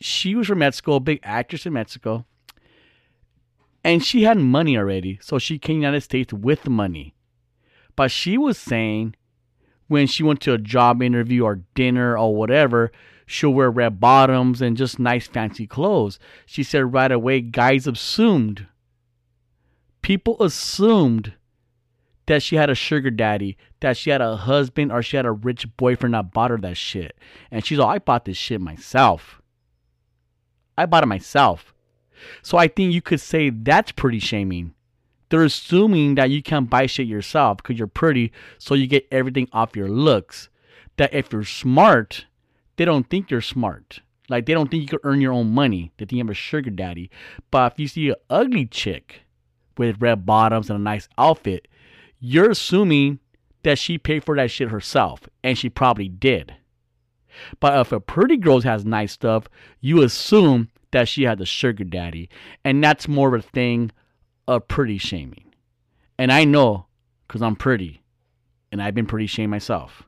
she 0.00 0.34
was 0.34 0.46
from 0.48 0.58
Mexico, 0.58 0.94
a 0.94 1.00
big 1.00 1.20
actress 1.22 1.64
in 1.64 1.72
Mexico, 1.72 2.26
and 3.84 4.04
she 4.04 4.22
had 4.24 4.38
money 4.38 4.76
already, 4.76 5.18
so 5.22 5.38
she 5.38 5.58
came 5.58 5.76
to 5.76 5.80
the 5.80 5.86
United 5.86 6.02
States 6.02 6.32
with 6.32 6.68
money. 6.68 7.14
But 7.96 8.10
she 8.10 8.38
was 8.38 8.58
saying 8.58 9.16
when 9.92 10.06
she 10.06 10.22
went 10.22 10.40
to 10.40 10.54
a 10.54 10.58
job 10.58 11.02
interview 11.02 11.44
or 11.44 11.60
dinner 11.74 12.16
or 12.16 12.34
whatever, 12.34 12.90
she'll 13.26 13.52
wear 13.52 13.70
red 13.70 14.00
bottoms 14.00 14.62
and 14.62 14.74
just 14.74 14.98
nice 14.98 15.26
fancy 15.26 15.66
clothes. 15.66 16.18
She 16.46 16.62
said 16.62 16.94
right 16.94 17.12
away, 17.12 17.42
guys 17.42 17.86
assumed, 17.86 18.66
people 20.00 20.42
assumed 20.42 21.34
that 22.24 22.42
she 22.42 22.56
had 22.56 22.70
a 22.70 22.74
sugar 22.74 23.10
daddy, 23.10 23.58
that 23.80 23.98
she 23.98 24.08
had 24.08 24.22
a 24.22 24.34
husband 24.34 24.90
or 24.90 25.02
she 25.02 25.18
had 25.18 25.26
a 25.26 25.32
rich 25.32 25.66
boyfriend 25.76 26.14
that 26.14 26.32
bought 26.32 26.52
her 26.52 26.56
that 26.56 26.78
shit. 26.78 27.14
And 27.50 27.62
she's 27.62 27.76
like, 27.76 27.96
I 27.96 27.98
bought 27.98 28.24
this 28.24 28.38
shit 28.38 28.62
myself. 28.62 29.42
I 30.78 30.86
bought 30.86 31.02
it 31.02 31.06
myself. 31.06 31.74
So 32.40 32.56
I 32.56 32.66
think 32.66 32.94
you 32.94 33.02
could 33.02 33.20
say 33.20 33.50
that's 33.50 33.92
pretty 33.92 34.20
shaming. 34.20 34.72
They're 35.32 35.44
assuming 35.44 36.16
that 36.16 36.28
you 36.28 36.42
can't 36.42 36.68
buy 36.68 36.84
shit 36.84 37.06
yourself 37.06 37.56
because 37.56 37.78
you're 37.78 37.86
pretty, 37.86 38.32
so 38.58 38.74
you 38.74 38.86
get 38.86 39.08
everything 39.10 39.48
off 39.50 39.74
your 39.74 39.88
looks. 39.88 40.50
That 40.98 41.14
if 41.14 41.32
you're 41.32 41.42
smart, 41.44 42.26
they 42.76 42.84
don't 42.84 43.08
think 43.08 43.30
you're 43.30 43.40
smart. 43.40 44.00
Like 44.28 44.44
they 44.44 44.52
don't 44.52 44.70
think 44.70 44.82
you 44.82 44.88
can 44.88 44.98
earn 45.04 45.22
your 45.22 45.32
own 45.32 45.50
money. 45.50 45.90
They 45.96 46.04
think 46.04 46.12
you 46.12 46.18
have 46.18 46.28
a 46.28 46.34
sugar 46.34 46.68
daddy. 46.68 47.10
But 47.50 47.72
if 47.72 47.78
you 47.78 47.88
see 47.88 48.10
an 48.10 48.16
ugly 48.28 48.66
chick 48.66 49.22
with 49.78 50.02
red 50.02 50.26
bottoms 50.26 50.68
and 50.68 50.78
a 50.78 50.82
nice 50.82 51.08
outfit, 51.16 51.66
you're 52.20 52.50
assuming 52.50 53.18
that 53.62 53.78
she 53.78 53.96
paid 53.96 54.24
for 54.24 54.36
that 54.36 54.50
shit 54.50 54.68
herself, 54.68 55.26
and 55.42 55.56
she 55.56 55.70
probably 55.70 56.10
did. 56.10 56.56
But 57.58 57.80
if 57.80 57.90
a 57.90 58.00
pretty 58.00 58.36
girl 58.36 58.60
has 58.60 58.84
nice 58.84 59.12
stuff, 59.12 59.48
you 59.80 60.02
assume 60.02 60.68
that 60.90 61.08
she 61.08 61.22
had 61.22 61.38
the 61.38 61.46
sugar 61.46 61.84
daddy, 61.84 62.28
and 62.66 62.84
that's 62.84 63.08
more 63.08 63.34
of 63.34 63.42
a 63.42 63.48
thing 63.48 63.92
of 64.48 64.68
pretty 64.68 64.98
shaming. 64.98 65.52
And 66.18 66.32
I 66.32 66.44
know 66.44 66.86
because 67.26 67.42
I'm 67.42 67.56
pretty, 67.56 68.02
and 68.70 68.82
I've 68.82 68.94
been 68.94 69.06
pretty 69.06 69.26
shamed 69.26 69.50
myself. 69.50 70.02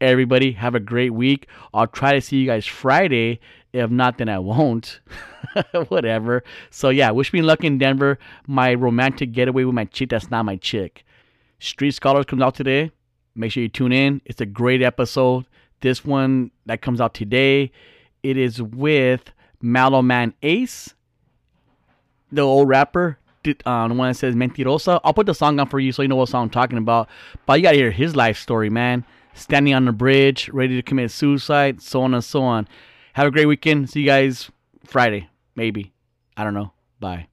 Everybody 0.00 0.52
have 0.52 0.74
a 0.74 0.80
great 0.80 1.10
week. 1.10 1.48
I'll 1.74 1.86
try 1.86 2.12
to 2.12 2.20
see 2.20 2.38
you 2.38 2.46
guys 2.46 2.66
Friday. 2.66 3.40
If 3.72 3.90
not, 3.90 4.18
then 4.18 4.28
I 4.28 4.38
won't. 4.38 5.00
Whatever. 5.88 6.44
So 6.70 6.88
yeah, 6.88 7.10
wish 7.10 7.32
me 7.32 7.42
luck 7.42 7.64
in 7.64 7.78
Denver. 7.78 8.18
My 8.46 8.74
romantic 8.74 9.32
getaway 9.32 9.64
with 9.64 9.74
my 9.74 9.84
chick 9.86 10.10
that's 10.10 10.30
not 10.30 10.44
my 10.44 10.56
chick. 10.56 11.04
Street 11.58 11.92
Scholars 11.92 12.26
comes 12.26 12.42
out 12.42 12.54
today. 12.54 12.92
Make 13.34 13.52
sure 13.52 13.62
you 13.62 13.68
tune 13.68 13.92
in. 13.92 14.20
It's 14.24 14.40
a 14.40 14.46
great 14.46 14.82
episode. 14.82 15.46
This 15.80 16.04
one 16.04 16.50
that 16.66 16.82
comes 16.82 17.00
out 17.00 17.14
today, 17.14 17.70
it 18.24 18.36
is 18.36 18.60
with 18.60 19.32
Mellow 19.62 20.02
Man 20.02 20.34
Ace, 20.42 20.92
the 22.32 22.42
old 22.42 22.68
rapper, 22.68 23.18
it 23.48 23.62
on 23.66 23.96
when 23.96 24.10
it 24.10 24.14
says 24.14 24.34
Mentirosa. 24.34 25.00
I'll 25.04 25.14
put 25.14 25.26
the 25.26 25.34
song 25.34 25.58
on 25.58 25.68
for 25.68 25.80
you 25.80 25.92
so 25.92 26.02
you 26.02 26.08
know 26.08 26.16
what 26.16 26.28
song 26.28 26.44
I'm 26.44 26.50
talking 26.50 26.78
about. 26.78 27.08
But 27.46 27.54
you 27.54 27.62
gotta 27.62 27.76
hear 27.76 27.90
his 27.90 28.14
life 28.14 28.38
story, 28.38 28.70
man. 28.70 29.04
Standing 29.34 29.74
on 29.74 29.84
the 29.84 29.92
bridge, 29.92 30.48
ready 30.50 30.76
to 30.76 30.82
commit 30.82 31.10
suicide, 31.10 31.80
so 31.80 32.02
on 32.02 32.14
and 32.14 32.24
so 32.24 32.42
on. 32.42 32.68
Have 33.14 33.26
a 33.26 33.30
great 33.30 33.46
weekend. 33.46 33.90
See 33.90 34.00
you 34.00 34.06
guys 34.06 34.50
Friday, 34.84 35.28
maybe. 35.56 35.92
I 36.36 36.44
don't 36.44 36.54
know. 36.54 36.72
Bye. 37.00 37.28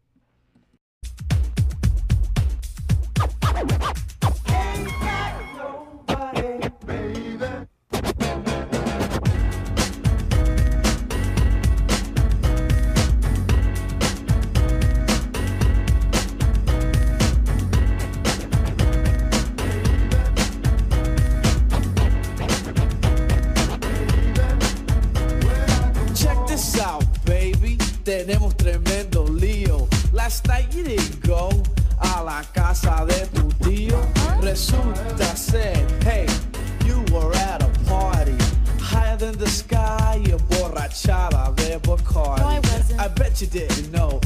I 43.06 43.08
bet 43.10 43.40
you 43.40 43.46
didn't 43.46 43.92
know. 43.92 44.20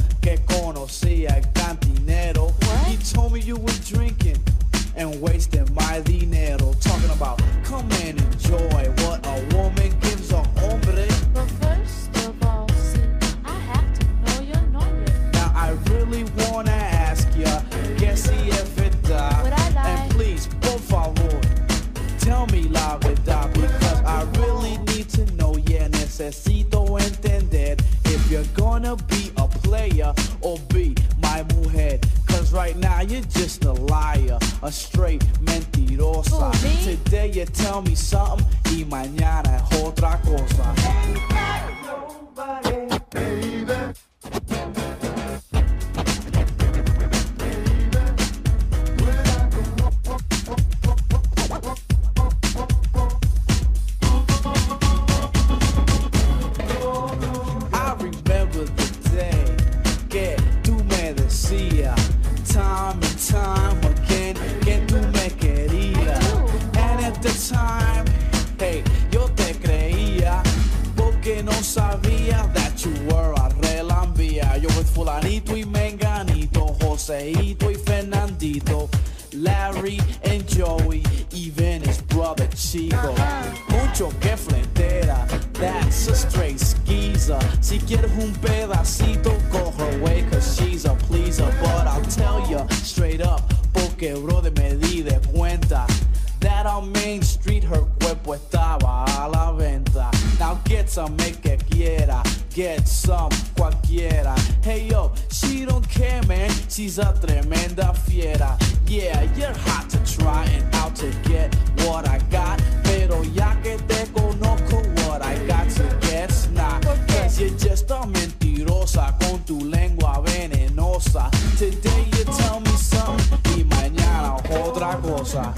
Hey 104.70 104.86
yo, 104.86 105.12
she 105.32 105.66
don't 105.66 105.90
care, 105.90 106.22
man. 106.28 106.52
She's 106.70 107.00
a 107.00 107.12
tremenda 107.20 107.92
fiera. 108.06 108.56
Yeah, 108.86 109.24
you're 109.34 109.58
hot 109.66 109.90
to 109.90 109.98
try 110.06 110.46
and 110.46 110.76
out 110.76 110.96
to 110.98 111.10
get 111.28 111.56
what 111.88 112.08
I 112.08 112.20
got. 112.30 112.62
Pero 112.84 113.24
ya 113.34 113.56
que 113.64 113.78
te 113.88 114.06
conozco, 114.14 114.78
what 115.08 115.24
I 115.24 115.44
got 115.48 115.68
to 115.72 115.98
guess 116.02 116.50
not. 116.52 116.84
Cause 117.08 117.40
you're 117.42 117.58
just 117.58 117.90
a 117.90 118.06
mentirosa 118.06 119.18
con 119.20 119.44
tu 119.44 119.58
lengua 119.58 120.22
venenosa. 120.24 121.32
Today 121.58 122.06
you 122.16 122.26
tell 122.26 122.60
me 122.60 122.78
something 122.78 123.40
y 123.58 123.64
mañana 123.64 124.36
otra 124.52 125.02
cosa. 125.02 125.52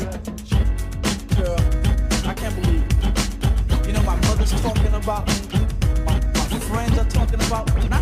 Girl, 1.36 1.60
I 2.26 2.34
can't 2.34 2.56
believe 2.62 2.86
it. 3.04 3.88
You 3.88 3.92
know 3.92 4.04
my 4.04 4.16
mother's 4.28 4.54
talking 4.62 4.94
about 4.94 5.28
me. 5.28 5.68
My, 6.06 6.18
my 6.18 6.60
friends 6.70 6.98
are 6.98 7.10
talking 7.10 7.42
about 7.42 7.76
me. 7.76 8.01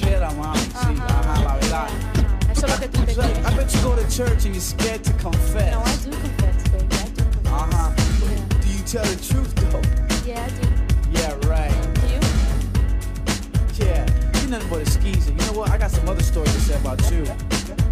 piedra, 0.00 0.30
mami. 0.32 0.58
Sí, 0.58 0.94
ajá, 1.08 1.42
la 1.42 1.54
verdad. 1.54 1.88
Eso 2.50 2.66
es 2.66 2.72
lo 2.72 2.78
que 2.78 2.88
tú 2.88 3.04
te 3.04 3.14
quieres. 3.14 3.38
I 3.38 3.54
bet 3.56 3.72
you 3.74 3.80
go 3.82 3.94
to 3.96 4.08
church 4.10 4.44
and 4.44 4.54
you're 4.54 4.60
scared 4.60 5.02
to 5.04 5.12
confess. 5.14 5.72
No, 5.72 5.80
I 5.80 5.96
do 6.04 6.10
confess, 6.10 6.68
baby. 6.70 6.86
I 6.90 7.08
do 7.08 7.24
confess. 7.24 7.52
Ajá. 7.52 7.94
Yeah. 8.22 8.58
Do 8.60 8.68
you 8.68 8.82
tell 8.84 9.04
the 9.04 9.16
truth, 9.16 9.54
though? 9.56 9.82
Yeah, 10.26 10.44
I 10.44 10.50
do. 10.50 10.68
Yeah, 11.12 11.48
right. 11.48 11.72
Do 11.94 12.06
you? 12.08 12.20
Yeah. 13.86 14.06
You're 14.40 14.50
nothing 14.50 14.68
but 14.68 14.82
a 14.82 14.90
skeezer. 14.90 15.32
You 15.32 15.44
know 15.46 15.58
what? 15.60 15.70
I 15.70 15.78
got 15.78 15.90
some 15.90 16.08
other 16.08 16.22
stories 16.22 16.52
to 16.54 16.60
say 16.60 16.76
about 16.76 17.00
you. 17.10 17.24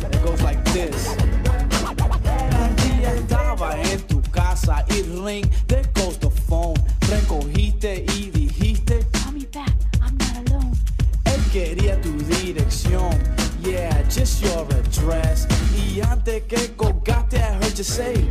And 0.04 0.14
it 0.14 0.22
goes 0.22 0.42
like 0.42 0.62
this. 0.72 1.08
Un 1.08 2.76
día 2.76 3.14
estaba 3.14 3.76
en 3.80 4.00
tu 4.06 4.20
casa 4.30 4.84
y 4.88 5.02
ring 5.02 5.50
say. 17.98 18.27